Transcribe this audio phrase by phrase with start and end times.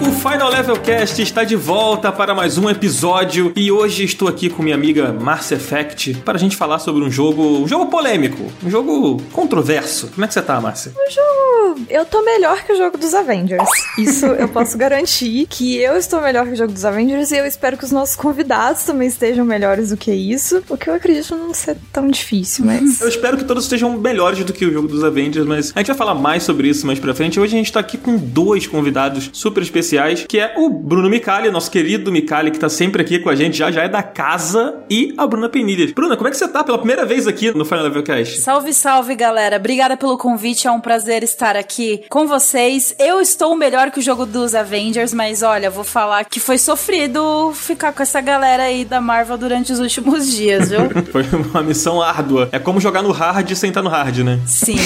[0.00, 4.50] O Final Level Cast está de volta para mais um episódio e hoje estou aqui
[4.50, 8.50] com minha amiga Marcia Effect para a gente falar sobre um jogo, um jogo polêmico,
[8.62, 10.08] um jogo controverso.
[10.08, 10.92] Como é que você tá, Márcia?
[10.94, 13.68] O jogo, eu tô melhor que o jogo dos Avengers.
[13.96, 17.46] Isso eu posso garantir que eu estou melhor que o jogo dos Avengers e eu
[17.46, 21.34] espero que os nossos convidados também estejam melhores do que isso, o que eu acredito
[21.34, 24.88] não ser tão difícil, mas Eu espero que todos estejam melhores do que o jogo
[24.88, 27.40] dos Avengers, mas a gente vai falar mais sobre isso mais pra frente.
[27.40, 29.85] Hoje a gente tá aqui com dois convidados super especiais,
[30.28, 33.56] que é o Bruno Micali, nosso querido Micali, que tá sempre aqui com a gente,
[33.58, 35.92] já já é da casa, e a Bruna Penilhas.
[35.92, 38.40] Bruna, como é que você tá pela primeira vez aqui no Final Level Cast?
[38.40, 39.56] Salve, salve, galera.
[39.56, 40.66] Obrigada pelo convite.
[40.66, 42.94] É um prazer estar aqui com vocês.
[42.98, 47.52] Eu estou melhor que o jogo dos Avengers, mas olha, vou falar que foi sofrido
[47.54, 50.80] ficar com essa galera aí da Marvel durante os últimos dias, viu?
[51.10, 52.48] Foi uma missão árdua.
[52.52, 54.40] É como jogar no hard sem estar no hard, né?
[54.46, 54.76] Sim.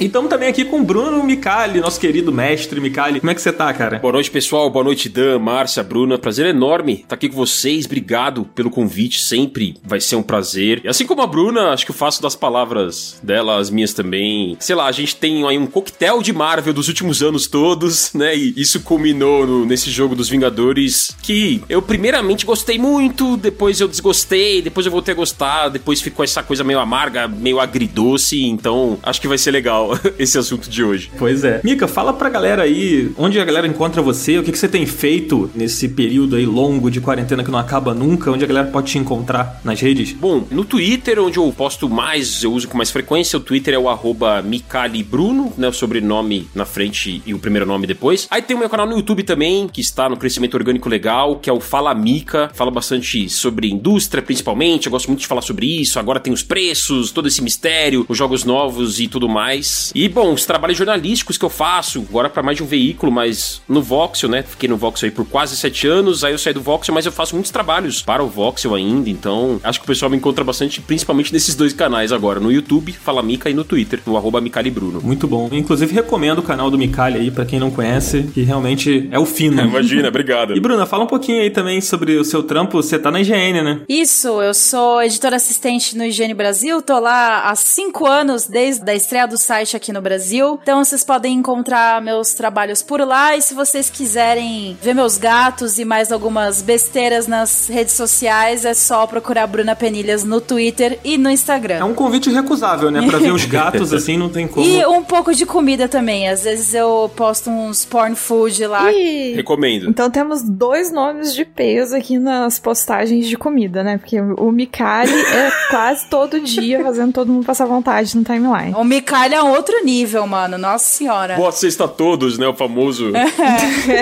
[0.00, 3.20] E estamos também aqui com o Bruno Micali, nosso querido mestre Micali.
[3.20, 3.98] Como é que você tá, cara?
[3.98, 4.70] Boa noite, pessoal.
[4.70, 6.16] Boa noite, Dan, Márcia, Bruna.
[6.16, 7.84] Prazer enorme estar aqui com vocês.
[7.84, 9.20] Obrigado pelo convite.
[9.20, 10.80] Sempre vai ser um prazer.
[10.82, 14.56] E assim como a Bruna, acho que eu faço das palavras dela as minhas também.
[14.58, 18.34] Sei lá, a gente tem aí um coquetel de Marvel dos últimos anos todos, né?
[18.34, 23.88] E isso culminou no- nesse jogo dos Vingadores que eu primeiramente gostei muito, depois eu
[23.88, 28.42] desgostei, depois eu voltei a gostar, depois ficou essa coisa meio amarga, meio agridoce.
[28.42, 31.10] Então, acho que vai ser legal esse assunto de hoje.
[31.18, 31.60] Pois é.
[31.62, 34.86] Mica, fala pra galera aí onde a galera encontra você, o que, que você tem
[34.86, 38.92] feito nesse período aí longo de quarentena que não acaba nunca, onde a galera pode
[38.92, 40.12] te encontrar nas redes.
[40.12, 43.78] Bom, no Twitter, onde eu posto mais, eu uso com mais frequência, o Twitter é
[43.78, 45.68] o arroba MicaliBruno, né?
[45.68, 48.26] O sobrenome na frente e o primeiro nome depois.
[48.30, 51.48] Aí tem o meu canal no YouTube também, que está no crescimento orgânico legal, que
[51.48, 52.50] é o Fala Mica.
[52.54, 54.86] Fala bastante sobre indústria, principalmente.
[54.86, 55.98] Eu gosto muito de falar sobre isso.
[55.98, 59.92] Agora tem os preços, todo esse mistério, os jogos novos e tudo mais.
[59.94, 63.60] E, bom, os trabalhos jornalísticos que eu faço, agora para mais de um veículo, mas
[63.68, 63.82] no
[64.20, 64.42] Voxel, né?
[64.42, 66.24] Fiquei no Voxel aí por quase sete anos.
[66.24, 69.08] Aí eu saí do Voxel, mas eu faço muitos trabalhos para o Voxel ainda.
[69.08, 72.92] Então, acho que o pessoal me encontra bastante, principalmente nesses dois canais agora, no YouTube,
[72.92, 75.00] Fala Mica, e no Twitter, no arroba MicaliBruno.
[75.00, 75.48] Muito bom.
[75.52, 79.26] Inclusive, recomendo o canal do Micali aí pra quem não conhece, que realmente é o
[79.26, 79.60] fino.
[79.62, 80.56] Imagina, obrigado.
[80.56, 82.82] E Bruna, fala um pouquinho aí também sobre o seu trampo.
[82.82, 83.80] Você tá na IGN, né?
[83.88, 88.94] Isso, eu sou editora assistente no Higiene Brasil, tô lá há cinco anos, desde a
[88.94, 90.58] estreia do site aqui no Brasil.
[90.62, 95.78] Então vocês podem encontrar meus trabalhos por lá e se vocês quiserem ver meus gatos
[95.78, 101.16] e mais algumas besteiras nas redes sociais, é só procurar Bruna Penilhas no Twitter e
[101.18, 101.84] no É Instagram.
[101.84, 103.02] um convite recusável, né?
[103.06, 104.64] Pra ver os gatos assim, não tem como.
[104.66, 106.28] E um pouco de comida também.
[106.28, 108.92] Às vezes eu posto uns porn food lá.
[108.92, 109.88] E- Recomendo.
[109.88, 113.98] Então temos dois nomes de peso aqui nas postagens de comida, né?
[113.98, 118.74] Porque o Mikali é quase todo dia fazendo todo mundo passar vontade no timeline.
[118.74, 120.58] O Micalha é outro nível, mano.
[120.58, 121.36] Nossa senhora.
[121.36, 122.46] Boa sexta a todos, né?
[122.46, 123.12] O famoso.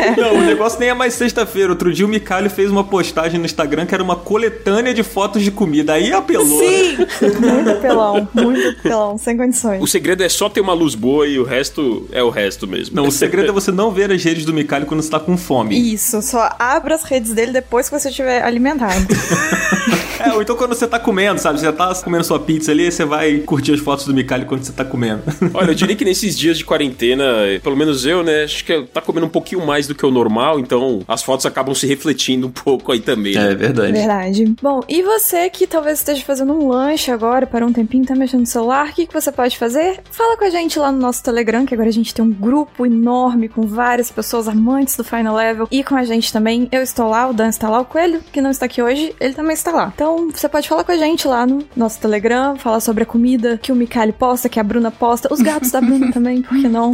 [0.17, 1.71] Não, o negócio nem é mais sexta-feira.
[1.71, 5.43] Outro dia o Micali fez uma postagem no Instagram que era uma coletânea de fotos
[5.43, 5.95] de comida.
[5.95, 6.47] Aí apelou.
[6.47, 6.67] né?
[6.67, 7.31] Sim!
[7.41, 9.83] Muito apelão, muito apelão, sem condições.
[9.83, 12.97] O segredo é só ter uma luz boa e o resto é o resto mesmo.
[12.97, 15.37] Não, o segredo é você não ver as redes do Micali quando você tá com
[15.37, 15.77] fome.
[15.93, 19.07] Isso, só abra as redes dele depois que você estiver alimentado.
[20.19, 21.61] É, ou então quando você tá comendo, sabe?
[21.61, 24.73] Você tá comendo sua pizza ali, você vai curtir as fotos do Micali quando você
[24.73, 25.23] tá comendo.
[25.55, 27.25] Olha, eu diria que nesses dias de quarentena,
[27.63, 30.59] pelo menos eu, né, acho que tá comendo um pouquinho mais do que o normal,
[30.59, 33.35] então as fotos acabam se refletindo um pouco aí também.
[33.49, 33.55] né?
[33.55, 33.93] verdade.
[33.93, 34.55] Verdade.
[34.63, 38.41] Bom, e você que talvez esteja fazendo um lanche agora, para um tempinho, tá mexendo
[38.41, 40.01] no celular, o que, que você pode fazer?
[40.11, 42.87] Fala com a gente lá no nosso Telegram, que agora a gente tem um grupo
[42.87, 45.69] enorme com várias pessoas amantes do Final Level.
[45.71, 48.41] E com a gente também, eu estou lá, o Dan está lá, o Coelho, que
[48.41, 49.93] não está aqui hoje, ele também está lá.
[49.95, 53.59] Então, você pode falar com a gente lá no nosso Telegram, falar sobre a comida
[53.59, 56.69] que o Mikali posta, que a Bruna posta, os gatos da Bruna também, por que
[56.69, 56.93] não?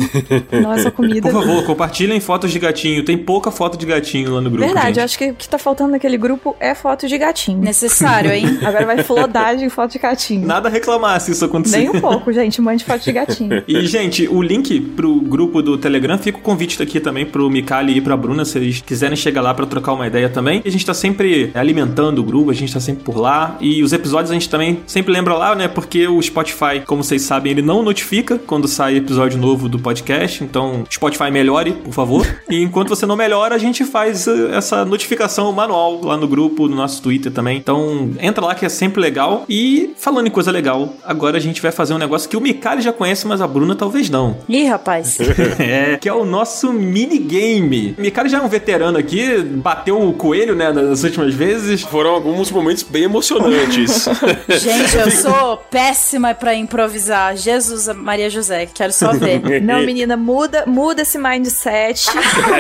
[0.63, 1.31] Não é só comida.
[1.31, 3.05] Por favor, compartilhem fotos de gatinho.
[3.05, 4.67] Tem pouca foto de gatinho lá no grupo.
[4.67, 4.99] Verdade, gente.
[4.99, 7.59] eu acho que o que tá faltando naquele grupo é foto de gatinho.
[7.59, 8.59] Necessário, hein?
[8.65, 10.47] Agora vai flodar de foto de gatinho.
[10.47, 11.79] Nada a reclamar se isso acontecer.
[11.79, 12.61] Nem um pouco, gente.
[12.61, 13.63] Mande foto de gatinho.
[13.67, 17.97] E, gente, o link pro grupo do Telegram fica o convite aqui também pro Mikali
[17.97, 20.61] e pra Bruna, se eles quiserem chegar lá pra trocar uma ideia também.
[20.65, 23.57] E a gente tá sempre alimentando o grupo, a gente tá sempre por lá.
[23.61, 25.69] E os episódios a gente também sempre lembra lá, né?
[25.69, 30.45] Porque o Spotify, como vocês sabem, ele não notifica quando sai episódio novo do podcast.
[30.45, 32.27] Então, Spotify melhore, por favor.
[32.49, 36.69] E enquanto você não melhora, a gente faz eh, essa notificação manual lá no grupo,
[36.69, 37.59] no nosso Twitter também.
[37.59, 39.45] Então, entra lá que é sempre legal.
[39.49, 42.83] E falando em coisa legal, agora a gente vai fazer um negócio que o Mikali
[42.83, 44.37] já conhece, mas a Bruna talvez não.
[44.49, 45.19] Ih, rapaz.
[45.59, 47.95] É, que é o nosso minigame.
[47.97, 51.83] O Mikali já é um veterano aqui, bateu o coelho, né, nas últimas vezes.
[51.83, 54.09] Foram alguns momentos bem emocionantes.
[54.49, 57.37] Gente, eu sou péssima pra improvisar.
[57.37, 59.63] Jesus, Maria José, quero só ver.
[59.63, 62.07] Não, menina, muda, muda esse mindset.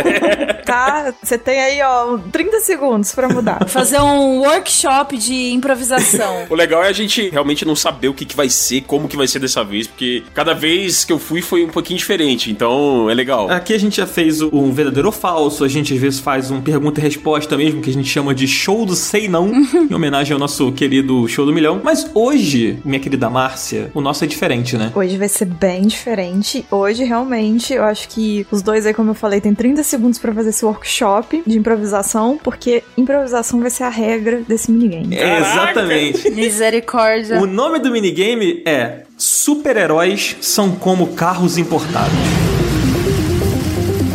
[0.65, 1.13] tá?
[1.23, 3.67] Você tem aí, ó, 30 segundos pra mudar.
[3.69, 6.47] Fazer um workshop de improvisação.
[6.49, 9.17] O legal é a gente realmente não saber o que, que vai ser, como que
[9.17, 13.09] vai ser dessa vez, porque cada vez que eu fui foi um pouquinho diferente, então
[13.11, 13.51] é legal.
[13.51, 16.51] Aqui a gente já fez o- um verdadeiro ou falso, a gente às vezes faz
[16.51, 19.51] um pergunta e resposta mesmo, que a gente chama de show do sei não,
[19.91, 21.81] em homenagem ao nosso querido show do milhão.
[21.85, 24.93] Mas hoje, minha querida Márcia, o nosso é diferente, né?
[24.95, 26.65] Hoje vai ser bem diferente.
[26.71, 30.33] Hoje, realmente, eu acho que os dois aí, como eu falei, tem 30 segundos pra
[30.33, 35.17] fazer esse workshop de improvisação, porque improvisação vai ser a regra desse minigame.
[35.17, 36.31] É, exatamente.
[36.31, 37.41] Misericórdia.
[37.41, 42.13] O nome do minigame é Super-heróis são como carros importados.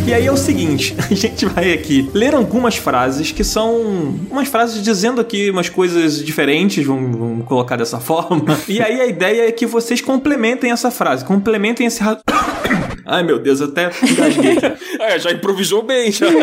[0.10, 4.48] E aí é o seguinte, a gente vai aqui ler algumas frases que são umas
[4.48, 8.58] frases dizendo aqui umas coisas diferentes, vamos, vamos colocar dessa forma.
[8.68, 12.02] E aí a ideia é que vocês complementem essa frase, complementem esse.
[13.10, 14.58] Ai meu Deus, eu até engasguei.
[15.00, 16.28] É, já improvisou bem, já.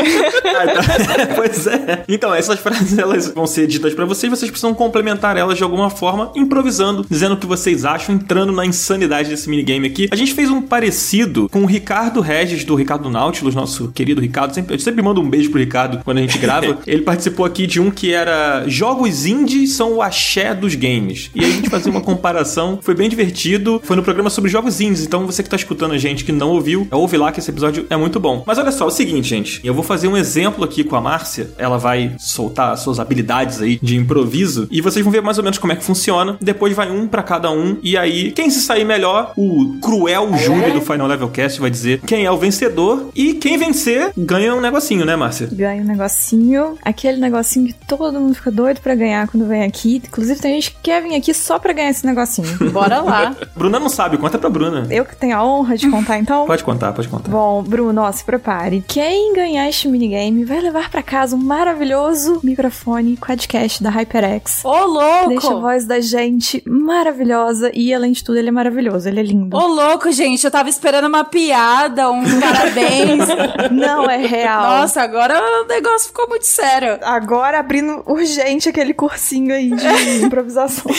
[0.47, 1.35] Ah, tá.
[1.37, 2.05] pois é.
[2.09, 5.91] Então, essas frases elas vão ser ditas pra vocês, vocês precisam complementar elas de alguma
[5.91, 10.09] forma, improvisando, dizendo o que vocês acham, entrando na insanidade desse minigame aqui.
[10.11, 14.55] A gente fez um parecido com o Ricardo Regis, do Ricardo Nautilus, nosso querido Ricardo.
[14.55, 16.79] Sempre, eu sempre mando um beijo pro Ricardo quando a gente grava.
[16.87, 21.31] Ele participou aqui de um que era Jogos Indie são o axé dos games.
[21.35, 23.81] E aí a gente fazia uma comparação, foi bem divertido.
[23.85, 26.56] Foi no programa sobre jogos indies, então você que tá escutando a gente que não
[26.57, 28.43] ouviu, ouve lá que esse episódio é muito bom.
[28.47, 29.61] Mas olha só, é o seguinte, gente.
[29.65, 31.51] Eu vou fazer um exemplo aqui com a Márcia.
[31.59, 34.67] Ela vai soltar as suas habilidades aí de improviso.
[34.71, 36.37] E vocês vão ver mais ou menos como é que funciona.
[36.41, 37.79] Depois vai um pra cada um.
[37.83, 42.01] E aí, quem se sair melhor, o cruel júri do Final Level Cast vai dizer
[42.07, 43.11] quem é o vencedor.
[43.15, 45.49] E quem vencer ganha um negocinho, né, Márcia?
[45.53, 50.03] Ganha um negocinho, aquele negocinho que todo mundo fica doido pra ganhar quando vem aqui.
[50.07, 52.71] Inclusive, tem gente que quer vir aqui só pra ganhar esse negocinho.
[52.71, 53.35] Bora lá.
[53.55, 54.87] Bruna não sabe, conta pra Bruna.
[54.91, 56.46] Eu que tenho a honra de contar, então.
[56.47, 57.31] Pode contar, pode contar.
[57.31, 58.85] Bom, Bruno, ó, se prepare.
[58.87, 64.65] Quem ganhar este minigame vai levar pra casa um maravilhoso microfone quadcast da HyperX.
[64.65, 65.29] Ô, louco!
[65.29, 69.23] Deixa a voz da gente maravilhosa e, além de tudo, ele é maravilhoso, ele é
[69.23, 69.57] lindo.
[69.57, 73.27] Ô, louco, gente, eu tava esperando uma piada, um parabéns.
[73.73, 74.81] Não é real.
[74.81, 76.99] Nossa, agora o negócio ficou muito sério.
[77.03, 79.87] Agora abrindo urgente aquele cursinho aí de
[80.25, 80.91] improvisação.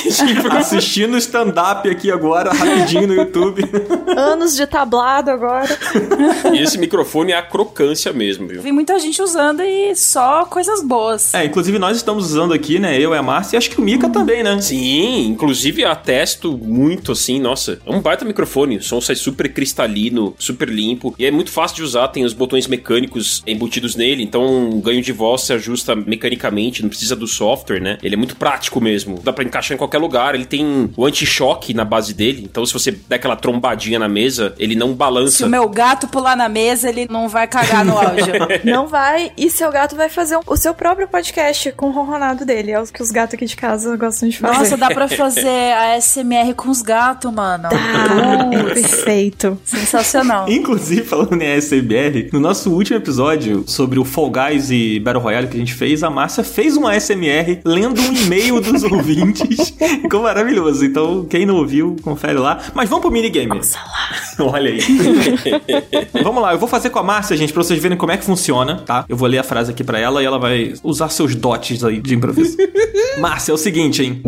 [0.58, 3.64] Assistindo stand-up aqui agora, rapidinho no YouTube.
[4.16, 5.68] Anos de tablado agora.
[6.54, 8.62] E esse microfone é a crocância mesmo, viu?
[8.62, 11.34] Vi muita gente usando e só coisas boas.
[11.34, 13.00] É, inclusive nós estamos usando aqui, né?
[13.00, 14.60] Eu e a Márcia, e acho que o Mika também, né?
[14.62, 20.36] Sim, inclusive atesto muito assim, nossa, é um baita microfone, o som sai super cristalino,
[20.38, 24.70] super limpo, e é muito fácil de usar, tem os botões mecânicos embutidos nele, então
[24.70, 27.98] o ganho de voz se ajusta mecanicamente, não precisa do software, né?
[28.02, 31.74] Ele é muito prático mesmo, dá pra encaixar em qualquer lugar, ele tem o anti-choque
[31.74, 35.46] na base dele, então se você der aquela trombadinha na mesa, ele não Se balança.
[35.46, 38.28] o meu gato pular na mesa, ele não vai cagar no áudio.
[38.64, 42.72] Não vai, e seu gato vai fazer o seu próprio podcast com o ronronado dele.
[42.72, 44.58] É o que os gatos aqui de casa gostam de fazer.
[44.58, 47.70] Nossa, dá pra fazer a SMR com os gatos, mano.
[47.72, 49.60] Ah, Putz, perfeito.
[49.64, 50.50] Sensacional.
[50.50, 55.48] Inclusive, falando em ASMR, no nosso último episódio sobre o Fall Guys e Battle Royale
[55.48, 59.74] que a gente fez, a Márcia fez uma ASMR lendo um e-mail dos ouvintes.
[60.02, 60.86] Ficou maravilhoso.
[60.86, 62.60] Então, quem não ouviu, confere lá.
[62.74, 63.48] Mas vamos pro minigame.
[63.48, 64.46] Nossa lá.
[64.46, 64.80] Olha aí.
[66.24, 68.26] vamos lá, eu vou fazer com a Márcia, gente, pra vocês verem como é que
[68.26, 69.06] funciona, tá?
[69.08, 72.00] Eu vou ler a frase aqui pra ela e ela vai usar seus dotes aí
[72.00, 72.58] de improviso.
[73.20, 74.22] Márcia, é o seguinte, hein?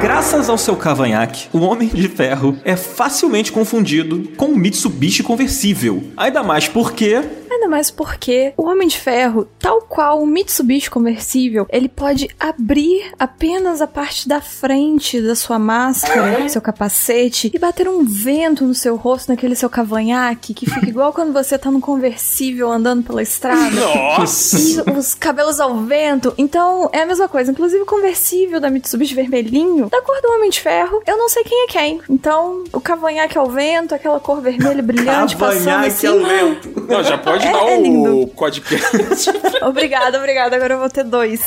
[0.00, 6.04] Graças ao seu cavanhaque, o Homem de Ferro é facilmente confundido com um Mitsubishi conversível.
[6.14, 7.22] Ainda mais porque
[7.54, 13.12] Ainda mais porque o Homem de Ferro, tal qual o Mitsubishi conversível, ele pode abrir
[13.16, 18.74] apenas a parte da frente da sua máscara, seu capacete, e bater um vento no
[18.74, 23.22] seu rosto, naquele seu cavanhaque, que fica igual quando você tá no conversível andando pela
[23.22, 23.70] estrada.
[23.70, 24.58] Nossa!
[24.58, 26.34] E os cabelos ao vento.
[26.36, 27.52] Então, é a mesma coisa.
[27.52, 31.44] Inclusive, o conversível da Mitsubishi vermelhinho, da cor do Homem de Ferro, eu não sei
[31.44, 32.00] quem é quem.
[32.10, 36.06] Então, o cavanhaque ao vento, aquela cor vermelha brilhante passando cavanhaque assim.
[36.08, 36.86] ao vento.
[36.88, 38.26] Não, já pode É- dar é o lindo.
[38.36, 39.30] podcast.
[39.62, 40.56] Obrigada, obrigada.
[40.56, 41.40] Agora eu vou ter dois.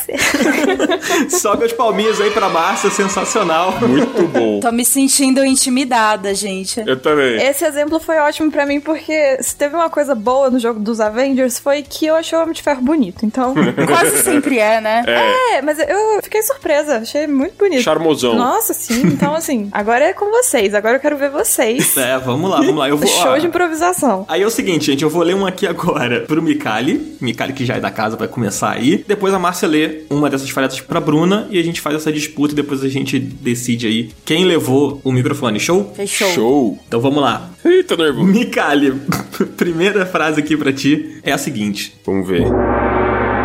[1.30, 3.74] Sobe as palminhas aí pra Márcia, sensacional.
[3.82, 4.60] Muito bom.
[4.60, 6.82] Tô me sentindo intimidada, gente.
[6.86, 7.36] Eu também.
[7.42, 11.00] Esse exemplo foi ótimo pra mim porque se teve uma coisa boa no jogo dos
[11.00, 13.25] Avengers foi que eu achei o Homem de Ferro bonito.
[13.25, 13.54] Então,
[13.88, 15.04] Quase sempre é, né?
[15.08, 16.98] é, mas eu fiquei surpresa.
[17.00, 17.82] Achei muito bonito.
[17.84, 18.36] Charmosão.
[18.36, 19.01] Nossa, sim.
[19.08, 20.74] Então, assim, agora é com vocês.
[20.74, 21.96] Agora eu quero ver vocês.
[21.98, 22.89] É, vamos lá, vamos lá.
[22.89, 24.25] Eu vou, Show ó, de improvisação.
[24.27, 27.15] Aí é o seguinte, gente, eu vou ler um aqui agora agora pro Mikali.
[27.22, 29.03] Mikali, que já é da casa, vai começar aí.
[29.08, 32.53] Depois a Márcia lê uma dessas faretas pra Bruna e a gente faz essa disputa
[32.53, 35.60] e depois a gente decide aí quem levou o microfone.
[35.60, 35.94] Show?
[35.96, 36.32] Fechou.
[36.32, 36.79] Show.
[36.88, 37.50] Então vamos lá.
[37.63, 38.27] Eita, nervoso.
[38.27, 38.94] Mikali,
[39.58, 41.96] primeira frase aqui pra ti é a seguinte.
[42.06, 42.48] Vamos ver.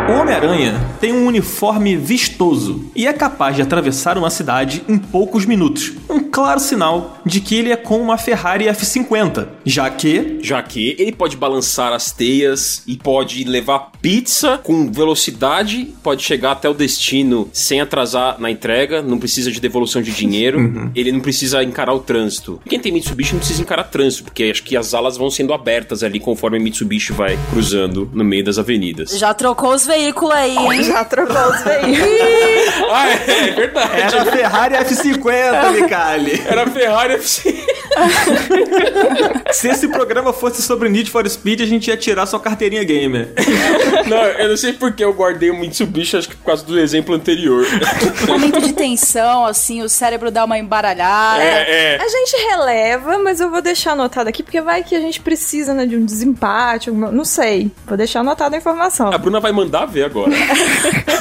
[0.08, 5.46] O Homem-Aranha tem um uniforme vistoso e é capaz de atravessar uma cidade em poucos
[5.46, 5.92] minutos.
[6.10, 10.96] Um claro sinal de que ele é com uma Ferrari F50, já que Já que
[10.98, 16.74] ele pode balançar as teias e pode levar pizza com velocidade, pode chegar até o
[16.74, 21.94] destino sem atrasar na entrega, não precisa de devolução de dinheiro, ele não precisa encarar
[21.94, 22.60] o trânsito.
[22.68, 26.02] Quem tem Mitsubishi não precisa encarar trânsito, porque acho que as alas vão sendo abertas
[26.02, 29.16] ali conforme a Mitsubishi vai cruzando no meio das avenidas.
[29.16, 30.01] Já trocou os veículos
[30.32, 30.82] aí, hein?
[30.84, 31.98] Já trocou os veículos.
[32.90, 34.00] ah, é, é verdade.
[34.00, 36.42] era a Ferrari F50, Mikali.
[36.46, 37.66] Era a Ferrari FC.
[39.52, 43.32] Se esse programa fosse sobre Need for Speed, a gente ia tirar sua carteirinha gamer.
[44.06, 47.14] Não, eu não sei porque eu guardei o Mitsubishi, acho que por causa do exemplo
[47.14, 47.64] anterior.
[48.26, 51.42] Momento de tensão, assim, o cérebro dá uma embaralhada.
[51.42, 52.02] É, é.
[52.02, 55.72] A gente releva, mas eu vou deixar anotado aqui, porque vai que a gente precisa,
[55.72, 57.12] né, de um desempate, alguma...
[57.12, 57.70] não sei.
[57.86, 59.12] Vou deixar anotada a informação.
[59.12, 60.32] A Bruna vai mandar ver agora.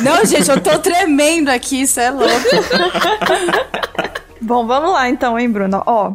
[0.02, 2.32] Não, gente, eu tô tremendo aqui, isso é louco.
[4.42, 5.84] Bom, vamos lá então, hein, Bruno?
[5.86, 6.14] Ó.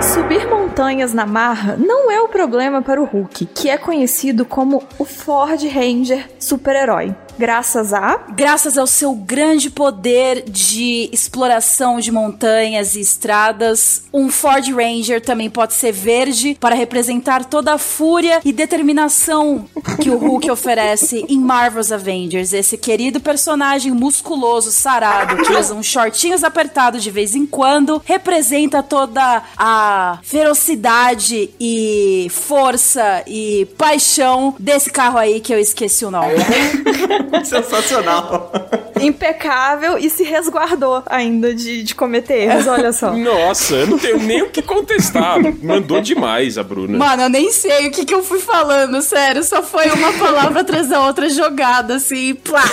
[0.00, 4.82] Subir montanhas na marra não é o problema para o Hulk, que é conhecido como
[4.96, 7.14] o Ford Ranger super-herói.
[7.38, 8.18] Graças a.
[8.30, 15.48] Graças ao seu grande poder de exploração de montanhas e estradas, um Ford Ranger também
[15.48, 19.66] pode ser verde para representar toda a fúria e determinação
[20.00, 22.52] que o Hulk oferece em Marvel's Avengers.
[22.52, 28.82] Esse querido personagem musculoso, sarado, que usa uns shortinhos apertados de vez em quando, representa
[28.82, 36.34] toda a ferocidade e força e paixão desse carro aí que eu esqueci o nome.
[37.44, 38.52] Sensacional.
[39.00, 43.12] Impecável e se resguardou ainda de, de cometer erros, olha só.
[43.12, 45.38] Nossa, eu não tenho nem o que contestar.
[45.62, 46.98] Mandou demais a Bruna.
[46.98, 49.42] Mano, eu nem sei o que, que eu fui falando, sério.
[49.44, 52.64] Só foi uma palavra atrás da outra jogada, assim, plá.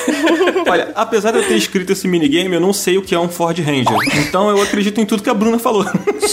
[0.67, 3.29] Olha, apesar de eu ter escrito esse minigame, eu não sei o que é um
[3.29, 3.97] Ford Ranger.
[4.27, 5.85] Então eu acredito em tudo que a Bruna falou.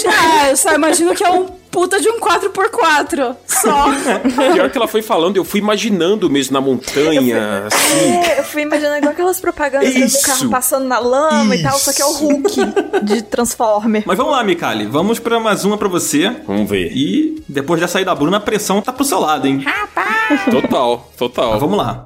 [0.06, 3.36] Ah, eu só imagino que é um puta de um 4x4.
[3.46, 3.86] Só.
[4.52, 8.12] Pior que ela foi falando, eu fui imaginando mesmo na montanha, assim.
[8.12, 10.24] É, eu fui imaginando igual aquelas propagandas do Isso.
[10.24, 12.56] carro passando na lama e tal, só que é o Hulk
[13.02, 14.04] de Transformer.
[14.06, 14.86] Mas vamos lá, Mikali.
[14.86, 16.30] Vamos pra mais uma pra você.
[16.46, 16.92] Vamos ver.
[16.94, 19.64] E depois de sair da Bruna, a pressão tá pro seu lado, hein?
[20.50, 21.52] Total, total.
[21.52, 22.04] Mas vamos lá.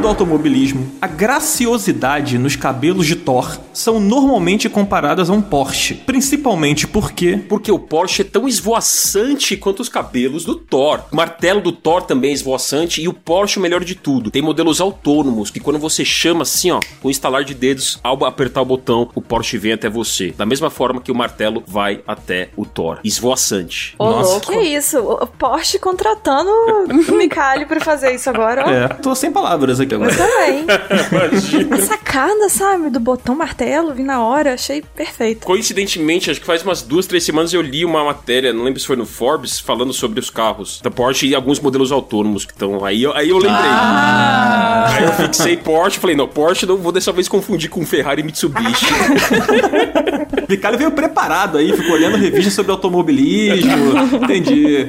[0.00, 6.86] Do automobilismo, a graciosidade nos cabelos de Thor são normalmente comparadas a um Porsche, principalmente
[6.86, 11.00] porque Porque o Porsche é tão esvoaçante quanto os cabelos do Thor.
[11.12, 14.30] O martelo do Thor também é esvoaçante e o Porsche o melhor de tudo.
[14.30, 18.24] Tem modelos autônomos que quando você chama assim, ó, com um instalar de dedos, ao
[18.24, 20.30] apertar o botão, o Porsche vem até você.
[20.30, 23.00] Da mesma forma que o martelo vai até o Thor.
[23.04, 23.96] Esvoaçante.
[23.98, 24.30] Ô, Nossa.
[24.30, 24.98] louco, que isso?
[24.98, 28.70] O Porsche contratando o Mikali pra fazer isso agora, ó.
[28.70, 30.64] É, tô sem palavras aqui Eu também.
[31.12, 31.76] Imagina.
[31.76, 32.90] A sacada, sabe?
[32.90, 35.44] Do botão martelo, vi na hora, achei perfeito.
[35.46, 38.86] Coincidentemente, acho que faz umas duas, três semanas eu li uma matéria, não lembro se
[38.86, 42.84] foi no Forbes, falando sobre os carros da Porsche e alguns modelos autônomos que estão.
[42.84, 43.50] Aí, eu- aí eu lembrei.
[43.60, 48.24] Aí eu fixei Porsche falei, não, Porsche não vou dessa vez confundir com Ferrari e
[48.24, 48.86] Mitsubishi.
[50.50, 53.98] Mikali veio preparado aí, ficou olhando revista sobre automobilismo.
[54.22, 54.88] Entendi.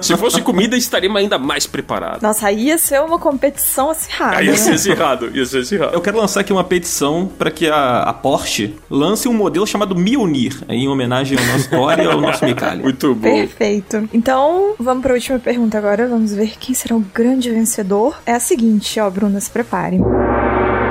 [0.00, 2.22] se fosse comida, estaríamos ainda mais preparados.
[2.22, 4.36] Nossa, aí ia ser uma competição acirrada.
[4.36, 4.58] Aí ia né?
[4.58, 5.94] ser acirrado, ia ser acirrado.
[5.94, 9.94] Eu quero lançar aqui uma petição para que a, a Porsche lance um modelo chamado
[9.96, 12.82] Mjolnir, aí em homenagem ao nosso Thor e ao nosso Mikali.
[12.82, 13.22] Muito bom.
[13.22, 14.08] Perfeito.
[14.12, 16.06] Então, vamos para a última pergunta agora.
[16.06, 18.20] Vamos ver quem será o grande vencedor.
[18.26, 19.98] É a seguinte, ó, Bruna, se prepare.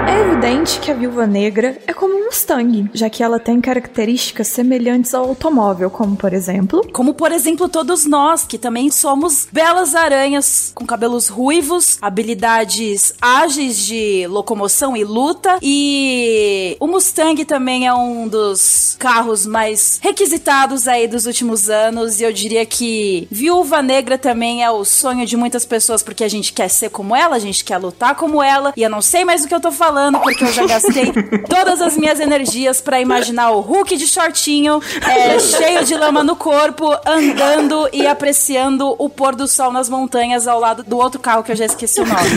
[0.07, 4.47] É evidente que a viúva negra é como um Mustang, já que ela tem características
[4.49, 6.85] semelhantes ao automóvel, como por exemplo.
[6.91, 13.77] Como, por exemplo, todos nós, que também somos belas aranhas com cabelos ruivos, habilidades ágeis
[13.77, 15.57] de locomoção e luta.
[15.61, 22.19] E o Mustang também é um dos carros mais requisitados aí dos últimos anos.
[22.19, 26.29] E eu diria que Viúva Negra também é o sonho de muitas pessoas, porque a
[26.29, 28.73] gente quer ser como ela, a gente quer lutar como ela.
[28.75, 31.11] E eu não sei mais do que eu tô falando, falando porque eu já gastei
[31.49, 36.35] todas as minhas energias para imaginar o Hulk de shortinho, é, cheio de lama no
[36.35, 41.43] corpo, andando e apreciando o pôr do sol nas montanhas ao lado do outro carro
[41.43, 42.29] que eu já esqueci o nome.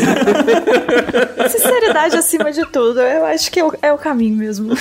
[1.51, 3.01] Sinceridade acima de tudo.
[3.01, 4.75] Eu acho que é o, é o caminho mesmo.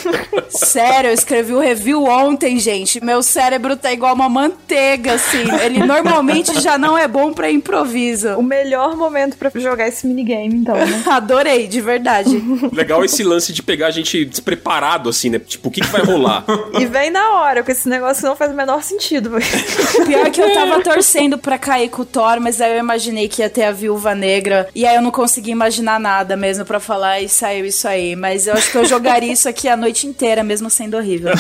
[0.49, 3.03] Sério, eu escrevi o review ontem, gente.
[3.03, 5.43] Meu cérebro tá igual uma manteiga, assim.
[5.63, 8.29] Ele normalmente já não é bom para improviso.
[8.37, 11.03] O melhor momento para jogar esse minigame, então, né?
[11.07, 12.41] Adorei, de verdade.
[12.73, 15.39] Legal esse lance de pegar a gente despreparado, assim, né?
[15.39, 16.45] Tipo, o que, que vai rolar?
[16.79, 19.31] e vem na hora, porque esse negócio não faz o menor sentido.
[20.05, 23.41] Pior que eu tava torcendo pra cair com o Thor, mas aí eu imaginei que
[23.41, 24.67] ia ter a Viúva Negra.
[24.73, 28.15] E aí eu não consegui imaginar nada mesmo para falar e saiu isso aí.
[28.15, 31.31] Mas eu acho que eu jogaria isso aqui a noite inteira, mesmo sendo horrível.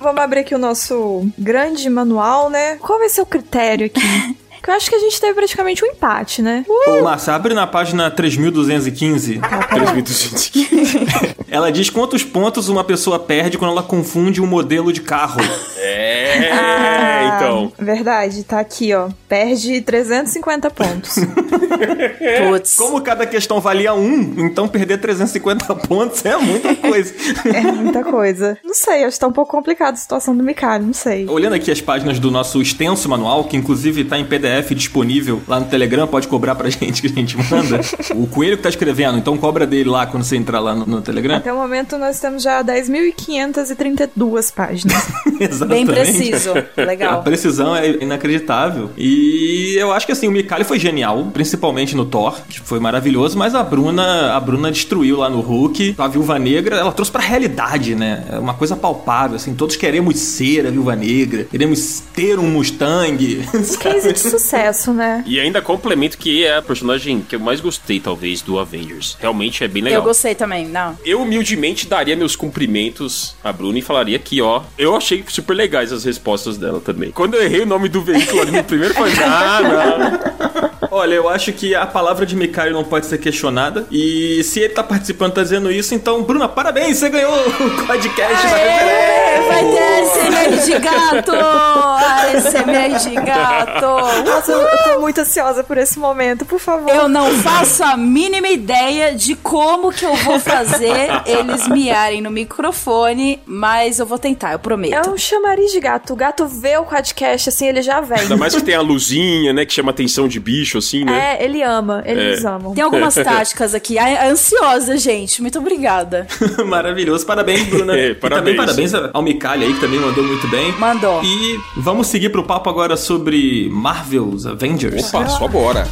[0.00, 2.76] Vamos abrir aqui o nosso grande manual, né?
[2.76, 4.00] Qual vai ser o critério aqui?
[4.66, 6.64] eu acho que a gente teve praticamente um empate, né?
[6.68, 6.98] Uh!
[6.98, 9.38] Ô, Márcia, abre na página 3215.
[9.38, 11.36] Tá, 3215.
[11.48, 15.40] ela diz quantos pontos uma pessoa perde quando ela confunde um modelo de carro.
[15.78, 17.72] É, ah, então.
[17.78, 19.08] Verdade, tá aqui, ó.
[19.28, 21.14] Perde 350 pontos.
[22.48, 22.76] Putz.
[22.76, 27.14] Como cada questão valia um, então perder 350 pontos é muita coisa.
[27.52, 28.58] é muita coisa.
[28.64, 31.28] Não sei, acho que tá um pouco complicado a situação do Mikali, não sei.
[31.28, 35.60] Olhando aqui as páginas do nosso extenso manual, que inclusive tá em PDF disponível lá
[35.60, 37.80] no Telegram, pode cobrar pra gente que a gente manda.
[38.14, 41.02] o Coelho que tá escrevendo, então cobra dele lá quando você entrar lá no, no
[41.02, 41.36] Telegram.
[41.36, 44.96] Até o momento nós temos já 10.532 páginas.
[45.40, 45.86] Exatamente.
[45.86, 46.52] Bem preciso.
[46.76, 47.15] Legal.
[47.18, 48.90] A precisão é inacreditável.
[48.96, 53.36] E eu acho que assim, o Mikali foi genial, principalmente no Thor, que foi maravilhoso,
[53.36, 55.94] mas a Bruna, a Bruna destruiu lá no Hulk.
[55.98, 58.24] A Viúva Negra, ela trouxe pra realidade, né?
[58.30, 63.44] É uma coisa palpável, assim, todos queremos ser a Viúva Negra, queremos ter um Mustang.
[63.80, 65.22] Case de sucesso, né?
[65.26, 69.16] E ainda complemento que é a personagem que eu mais gostei, talvez, do Avengers.
[69.20, 70.00] Realmente é bem legal.
[70.00, 70.96] Eu gostei também, não.
[71.04, 75.92] Eu humildemente daria meus cumprimentos à Bruna e falaria que, ó, eu achei super legais
[75.92, 77.05] as respostas dela também.
[77.12, 80.88] Quando eu errei o nome do veículo ali no primeiro, eu falei, ah, não.
[80.90, 83.86] Olha, eu acho que a palavra de Mikhail não pode ser questionada.
[83.90, 88.46] E se ele tá participando, tá dizendo isso, então, Bruna, parabéns, você ganhou o podcast
[88.46, 89.25] da referência.
[89.46, 91.32] Vai ter SMR de gato!
[91.32, 93.86] A SMR de gato!
[94.24, 96.90] Nossa, eu tô muito ansiosa por esse momento, por favor.
[96.94, 102.30] Eu não faço a mínima ideia de como que eu vou fazer eles miarem no
[102.30, 105.08] microfone, mas eu vou tentar, eu prometo.
[105.08, 106.12] É um chamariz de gato.
[106.12, 108.20] O gato vê o podcast assim, ele já vem.
[108.20, 111.36] Ainda mais que tem a luzinha, né, que chama atenção de bicho, assim, né?
[111.38, 112.48] É, ele ama, eles é.
[112.48, 112.74] amam.
[112.74, 113.98] Tem algumas táticas aqui.
[113.98, 115.40] A ansiosa, gente.
[115.40, 116.26] Muito obrigada.
[116.66, 117.26] Maravilhoso.
[117.26, 117.96] Parabéns, Bruna.
[118.06, 118.54] É, parabéns.
[118.54, 120.72] E também parabéns ao Mikali aí, que também mandou muito bem.
[120.78, 121.22] Mandou.
[121.22, 125.12] E vamos seguir pro papo agora sobre Marvel's Avengers.
[125.12, 125.86] Opa, só bora.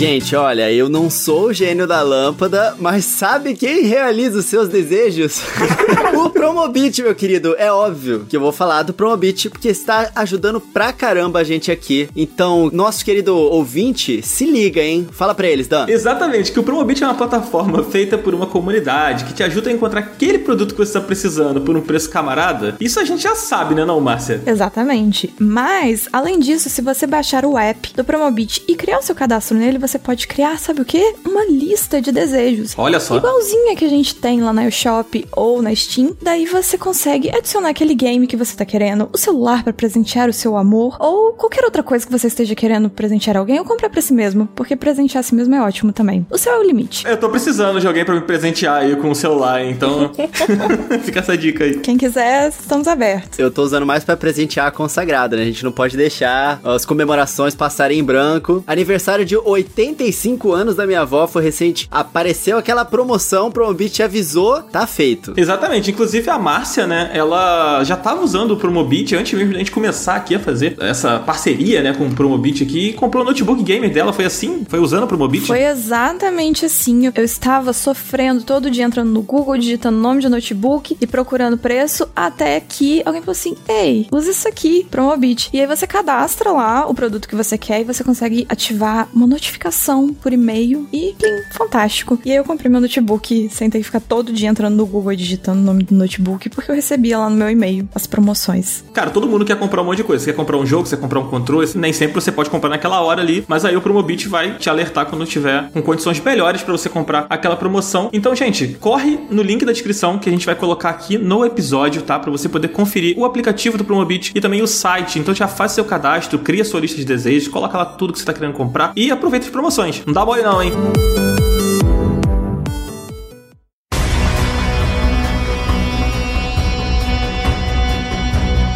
[0.00, 4.66] Gente, olha, eu não sou o gênio da lâmpada, mas sabe quem realiza os seus
[4.66, 5.42] desejos?
[6.16, 7.54] o Promobit, meu querido.
[7.58, 11.70] É óbvio que eu vou falar do Promobit porque está ajudando pra caramba a gente
[11.70, 12.08] aqui.
[12.16, 15.06] Então, nosso querido ouvinte, se liga, hein?
[15.12, 15.84] Fala pra eles, Dan.
[15.86, 19.72] Exatamente, que o Promobit é uma plataforma feita por uma comunidade que te ajuda a
[19.74, 22.74] encontrar aquele produto que você está precisando por um preço camarada.
[22.80, 24.42] Isso a gente já sabe, né, não, Márcia?
[24.46, 25.34] Exatamente.
[25.38, 29.58] Mas, além disso, se você baixar o app do Promobit e criar o seu cadastro
[29.58, 31.14] nele, você você pode criar, sabe o quê?
[31.26, 32.74] Uma lista de desejos.
[32.78, 33.16] Olha só.
[33.16, 36.16] Igualzinha que a gente tem lá na Shop ou na Steam.
[36.22, 40.32] Daí você consegue adicionar aquele game que você tá querendo, o celular para presentear o
[40.32, 44.00] seu amor, ou qualquer outra coisa que você esteja querendo presentear alguém, ou comprar pra
[44.00, 46.24] si mesmo, porque presentear a si mesmo é ótimo também.
[46.30, 47.04] O seu é o limite.
[47.06, 50.12] Eu tô precisando de alguém para me presentear aí com o celular, então
[51.02, 51.78] fica essa dica aí.
[51.80, 53.38] Quem quiser, estamos abertos.
[53.38, 55.42] Eu tô usando mais para presentear a consagrada, né?
[55.42, 58.62] A gente não pode deixar as comemorações passarem em branco.
[58.66, 61.88] Aniversário de 80 85 anos da minha avó foi recente.
[61.90, 65.32] Apareceu aquela promoção, Promobit avisou, tá feito.
[65.36, 65.90] Exatamente.
[65.90, 67.10] Inclusive a Márcia, né?
[67.14, 70.76] Ela já tava usando o Promobit antes mesmo de a gente começar aqui a fazer
[70.80, 74.12] essa parceria, né, com o Promobit aqui e comprou o notebook gamer dela.
[74.12, 74.64] Foi assim?
[74.68, 75.46] Foi usando o Promobit?
[75.46, 77.06] Foi exatamente assim.
[77.06, 82.08] Eu estava sofrendo todo dia entrando no Google, digitando nome de notebook e procurando preço,
[82.14, 85.48] até que alguém falou assim: Ei, usa isso aqui, Promobit.
[85.52, 89.26] E aí você cadastra lá o produto que você quer e você consegue ativar uma
[89.26, 92.18] notificação explicação por e-mail e bem fantástico.
[92.24, 95.12] E aí eu comprei meu notebook sem ter que ficar todo dia entrando no Google
[95.12, 98.84] e digitando o nome do notebook, porque eu recebia lá no meu e-mail as promoções.
[98.92, 100.24] Cara, todo mundo quer comprar um monte de coisa.
[100.24, 102.68] Você quer comprar um jogo, você quer comprar um controle, nem sempre você pode comprar
[102.68, 106.62] naquela hora ali, mas aí o Promobit vai te alertar quando tiver com condições melhores
[106.62, 108.10] para você comprar aquela promoção.
[108.12, 112.02] Então, gente, corre no link da descrição que a gente vai colocar aqui no episódio,
[112.02, 112.18] tá?
[112.18, 115.18] Para você poder conferir o aplicativo do Promobit e também o site.
[115.18, 118.24] Então já faz seu cadastro, cria sua lista de desejos, coloca lá tudo que você
[118.24, 120.02] tá querendo comprar e aproveita promoções.
[120.06, 120.72] Não dá mole não, hein?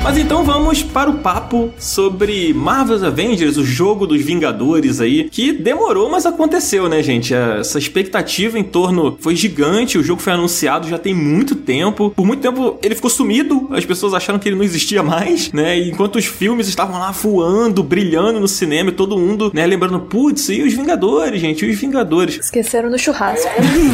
[0.05, 5.53] Mas então vamos para o papo sobre Marvel's Avengers, o jogo dos Vingadores aí, que
[5.53, 7.33] demorou, mas aconteceu, né, gente?
[7.35, 12.11] Essa expectativa em torno foi gigante, o jogo foi anunciado já tem muito tempo.
[12.11, 15.79] Por muito tempo ele ficou sumido, as pessoas acharam que ele não existia mais, né?
[15.79, 20.01] E enquanto os filmes estavam lá voando, brilhando no cinema, e todo mundo, né, lembrando,
[20.01, 22.39] putz, e os Vingadores, gente, e os Vingadores.
[22.41, 23.49] Esqueceram no churrasco.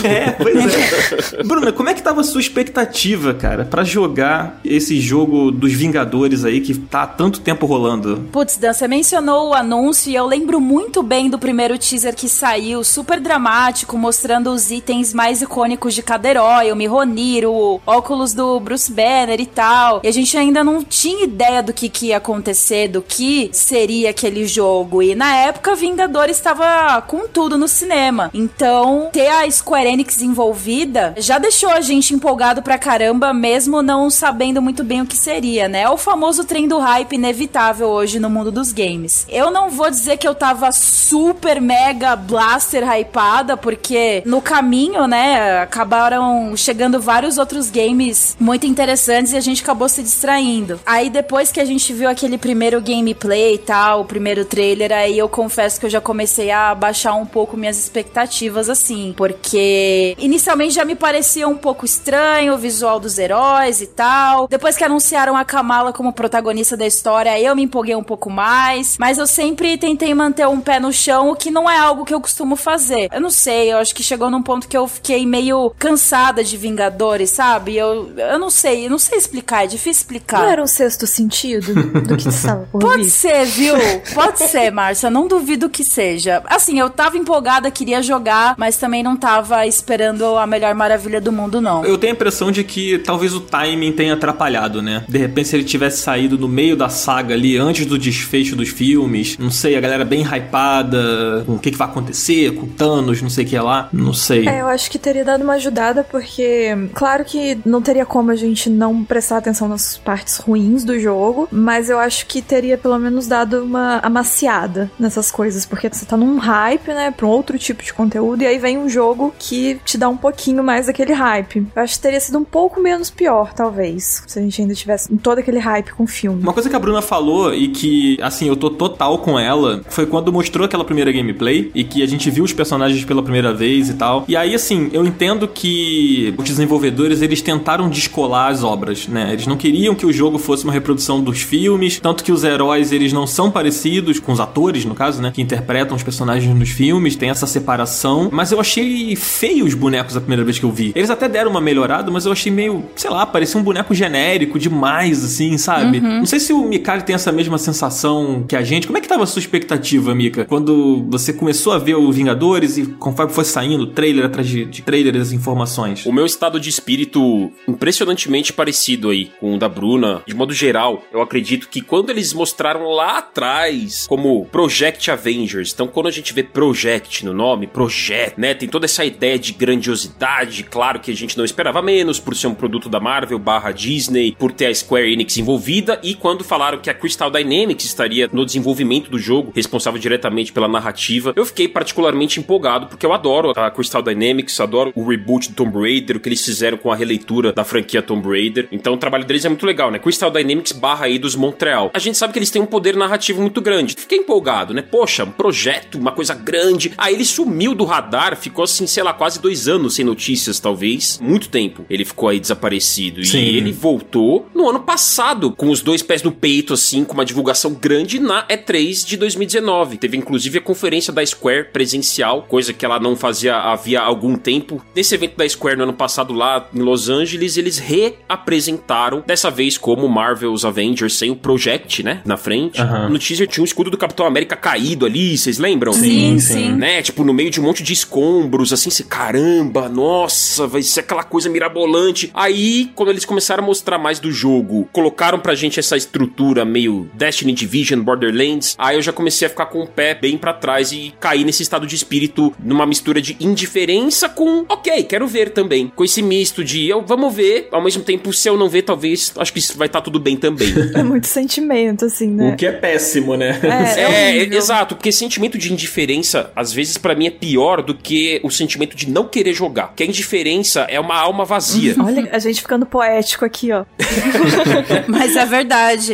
[0.04, 1.42] é, pois é.
[1.42, 5.90] Bruna, como é que tava a sua expectativa, cara, para jogar esse jogo dos Vingadores?
[5.90, 8.28] Vingadores aí que tá há tanto tempo rolando.
[8.32, 12.28] Putz, Dan, você mencionou o anúncio e eu lembro muito bem do primeiro teaser que
[12.28, 18.34] saiu, super dramático, mostrando os itens mais icônicos de cada herói, o Mihonir, o óculos
[18.34, 20.00] do Bruce Banner e tal.
[20.02, 24.10] E a gente ainda não tinha ideia do que, que ia acontecer, do que seria
[24.10, 25.02] aquele jogo.
[25.02, 28.30] E na época, Vingadores estava com tudo no cinema.
[28.34, 34.10] Então, ter a Square Enix envolvida já deixou a gente empolgado pra caramba, mesmo não
[34.10, 35.88] sabendo muito bem o que seria, né?
[35.88, 39.24] O famoso trem do hype inevitável hoje no mundo dos games.
[39.28, 45.60] Eu não vou dizer que eu tava super mega blaster hypada, porque no caminho, né,
[45.60, 50.80] acabaram chegando vários outros games muito interessantes e a gente acabou se distraindo.
[50.84, 55.16] Aí depois que a gente viu aquele primeiro gameplay e tal, o primeiro trailer, aí
[55.16, 60.74] eu confesso que eu já comecei a baixar um pouco minhas expectativas assim, porque inicialmente
[60.74, 64.48] já me parecia um pouco estranho o visual dos heróis e tal.
[64.48, 66.39] Depois que anunciaram a Kamala como protagonista
[66.76, 70.80] da história, eu me empolguei um pouco mais, mas eu sempre tentei manter um pé
[70.80, 73.08] no chão, o que não é algo que eu costumo fazer.
[73.12, 76.56] Eu não sei, eu acho que chegou num ponto que eu fiquei meio cansada de
[76.56, 77.76] Vingadores, sabe?
[77.76, 80.42] Eu, eu não sei, eu não sei explicar, é difícil explicar.
[80.42, 83.74] Não era o sexto sentido do que estava por Pode ser, viu?
[84.14, 86.42] Pode ser, Márcia, não duvido que seja.
[86.46, 91.32] Assim, eu tava empolgada, queria jogar, mas também não tava esperando a melhor maravilha do
[91.32, 91.84] mundo, não.
[91.84, 95.04] Eu tenho a impressão de que talvez o timing tenha atrapalhado, né?
[95.08, 98.68] De repente, se ele tivesse saído no meio da saga ali, antes do desfecho dos
[98.68, 103.22] filmes, não sei, a galera bem hypada com o que, que vai acontecer, com Thanos,
[103.22, 104.48] não sei o que lá, não sei.
[104.48, 108.36] É, eu acho que teria dado uma ajudada, porque, claro que não teria como a
[108.36, 112.98] gente não prestar atenção nas partes ruins do jogo, mas eu acho que teria pelo
[112.98, 117.58] menos dado uma amaciada nessas coisas, porque você tá num hype, né, pra um outro
[117.58, 121.12] tipo de conteúdo, e aí vem um jogo que te dá um pouquinho mais daquele
[121.12, 121.66] hype.
[121.74, 125.14] Eu acho que teria sido um pouco menos pior, talvez, se a gente ainda tivesse
[125.18, 126.42] todo aquele hype com o filme.
[126.42, 130.06] Uma coisa que a Bruna falou e que, assim, eu tô total com ela, foi
[130.06, 133.88] quando mostrou aquela primeira gameplay e que a gente viu os personagens pela primeira vez
[133.88, 134.24] e tal.
[134.28, 139.30] E aí, assim, eu entendo que os desenvolvedores, eles tentaram descolar as obras, né?
[139.32, 142.92] Eles não queriam que o jogo fosse uma reprodução dos filmes, tanto que os heróis,
[142.92, 145.30] eles não são parecidos com os atores, no caso, né?
[145.34, 148.28] Que interpretam os personagens nos filmes, tem essa separação.
[148.30, 150.92] Mas eu achei feio os bonecos a primeira vez que eu vi.
[150.94, 154.58] Eles até deram uma melhorada, mas eu achei meio, sei lá, parecia um boneco genérico
[154.58, 155.98] demais, assim, sabe?
[155.98, 156.09] Uhum.
[156.18, 158.86] Não sei se o Mikali tem essa mesma sensação que a gente.
[158.86, 160.44] Como é que tava a sua expectativa, Mika?
[160.44, 164.82] Quando você começou a ver o Vingadores e conforme foi saindo trailer atrás de, de
[164.82, 166.04] trailer as informações?
[166.06, 170.22] O meu estado de espírito impressionantemente parecido aí com o da Bruna.
[170.26, 175.86] De modo geral, eu acredito que quando eles mostraram lá atrás como Project Avengers, então
[175.86, 180.64] quando a gente vê Project no nome, Project, né, tem toda essa ideia de grandiosidade,
[180.64, 184.34] claro que a gente não esperava menos por ser um produto da Marvel barra Disney,
[184.38, 188.44] por ter a Square Enix envolvida e quando falaram que a Crystal Dynamics estaria no
[188.44, 193.70] desenvolvimento do jogo, responsável diretamente pela narrativa, eu fiquei particularmente empolgado porque eu adoro a
[193.70, 197.52] Crystal Dynamics, adoro o reboot do Tomb Raider, o que eles fizeram com a releitura
[197.52, 198.68] da franquia Tomb Raider.
[198.70, 199.98] Então o trabalho deles é muito legal, né?
[199.98, 201.90] Crystal Dynamics barra aí dos Montreal.
[201.94, 203.94] A gente sabe que eles têm um poder narrativo muito grande.
[203.96, 204.82] Fiquei empolgado, né?
[204.82, 206.92] Poxa, um projeto, uma coisa grande.
[206.96, 211.18] Aí ele sumiu do radar, ficou assim, sei lá, quase dois anos sem notícias, talvez.
[211.20, 213.24] Muito tempo ele ficou aí desaparecido.
[213.24, 213.38] Sim.
[213.38, 217.14] E ele voltou no ano passado passado, com os dois pés no peito, assim, com
[217.14, 219.96] uma divulgação grande na E3 de 2019.
[219.96, 224.84] Teve inclusive a conferência da Square presencial, coisa que ela não fazia havia algum tempo.
[224.94, 229.76] Nesse evento da Square no ano passado lá em Los Angeles, eles reapresentaram, dessa vez
[229.76, 232.80] como Marvel's Avengers sem o Project, né, na frente.
[232.80, 233.08] Aham.
[233.08, 235.92] No teaser tinha um escudo do Capitão América caído ali, vocês lembram?
[235.92, 236.54] Sim, sim.
[236.54, 236.72] sim.
[236.72, 237.02] né?
[237.02, 241.24] Tipo, no meio de um monte de escombros, assim, você, caramba, nossa, vai ser aquela
[241.24, 242.30] coisa mirabolante.
[242.34, 247.10] Aí, quando eles começaram a mostrar mais do jogo, colocaram pra gente essa estrutura meio
[247.14, 250.92] Destiny Division, Borderlands, aí eu já comecei a ficar com o pé bem pra trás
[250.92, 255.92] e cair nesse estado de espírito, numa mistura de indiferença com, ok, quero ver também.
[255.94, 259.32] Com esse misto de, eu, vamos ver, ao mesmo tempo, se eu não ver, talvez,
[259.36, 260.70] acho que vai estar tudo bem também.
[261.00, 262.52] É muito sentimento, assim, né?
[262.52, 263.58] O que é péssimo, né?
[263.62, 264.58] É, É, horrível.
[264.58, 268.96] exato, porque sentimento de indiferença, às vezes, pra mim, é pior do que o sentimento
[268.96, 269.88] de não querer jogar.
[269.88, 271.94] Porque a indiferença é uma alma vazia.
[271.98, 273.84] Olha, a gente ficando poético aqui, ó.
[275.08, 275.59] Mas é verdade.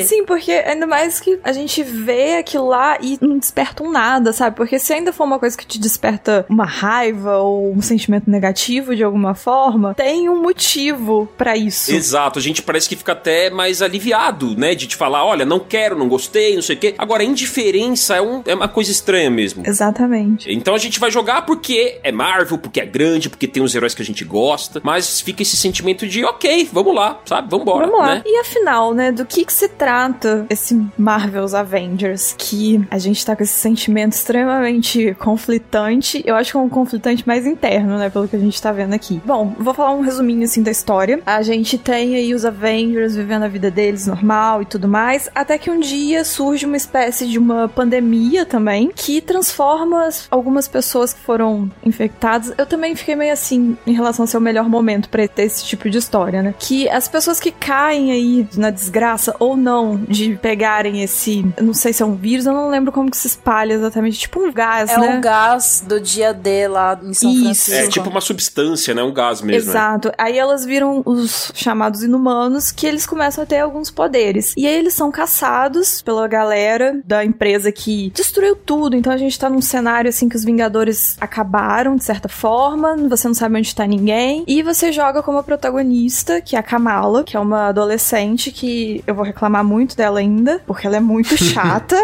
[0.05, 4.33] Sim, porque ainda mais que a gente vê aquilo lá e não desperta um nada,
[4.33, 4.57] sabe?
[4.57, 8.95] Porque se ainda for uma coisa que te desperta uma raiva ou um sentimento negativo
[8.95, 11.93] de alguma forma, tem um motivo pra isso.
[11.95, 14.75] Exato, a gente parece que fica até mais aliviado, né?
[14.75, 16.95] De te falar, olha, não quero, não gostei, não sei o quê.
[16.99, 19.63] Agora, a indiferença é, um- é uma coisa estranha mesmo.
[19.67, 20.51] Exatamente.
[20.53, 23.95] Então a gente vai jogar porque é Marvel, porque é grande, porque tem os heróis
[23.95, 27.49] que a gente gosta, mas fica esse sentimento de, ok, vamos lá, sabe?
[27.51, 28.15] Vambora, Vamos lá.
[28.17, 28.23] né?
[28.27, 32.35] E afinal, né, do que que se trata esse Marvel's Avengers?
[32.39, 36.23] Que a gente tá com esse sentimento extremamente conflitante.
[36.27, 38.95] Eu acho que é um conflitante mais interno, né, pelo que a gente tá vendo
[38.95, 39.21] aqui.
[39.25, 41.21] Bom, vou falar um resuminho assim da história.
[41.27, 45.59] A gente tem aí os Avengers vivendo a vida deles normal e tudo mais, até
[45.59, 51.13] que um dia surge uma espécie de uma pandemia também que transforma as- algumas pessoas
[51.13, 52.53] que foram infectadas.
[52.59, 55.89] Eu também fiquei meio assim em relação ao seu melhor momento pra ter esse tipo
[55.91, 56.55] de história, né?
[56.59, 61.93] Que as pessoas que caem aí na desgraça ou não de pegarem esse, não sei
[61.93, 64.91] se é um vírus, eu não lembro como que se espalha exatamente, tipo um gás,
[64.91, 65.19] É né?
[65.19, 67.43] o gás do dia D lá em São Isso.
[67.43, 67.73] Francisco.
[67.85, 69.03] É tipo uma substância, né?
[69.03, 69.71] Um gás mesmo.
[69.73, 69.79] né?
[69.79, 70.13] Exato.
[70.19, 74.55] Aí elas viram os chamados inumanos que eles começam a ter alguns poderes.
[74.57, 78.97] E aí eles são caçados pela galera da empresa que destruiu tudo.
[78.97, 82.97] Então a gente tá num cenário assim que os Vingadores acabaram, de certa forma.
[83.09, 84.45] Você não sabe onde tá ninguém.
[84.47, 89.03] E você joga como a protagonista, que é a Kamala, que é uma adolescente que
[89.07, 91.97] eu vou reclamar muito dela ainda, porque ela é muito chata,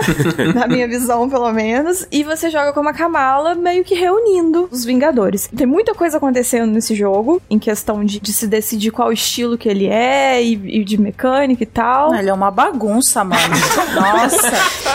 [0.54, 2.06] na minha visão, pelo menos.
[2.10, 5.48] E você joga como a Kamala, meio que reunindo os Vingadores.
[5.54, 9.68] Tem muita coisa acontecendo nesse jogo, em questão de, de se decidir qual estilo que
[9.68, 12.14] ele é e, e de mecânica e tal.
[12.14, 13.42] Ele é uma bagunça, mano.
[13.94, 14.52] Nossa.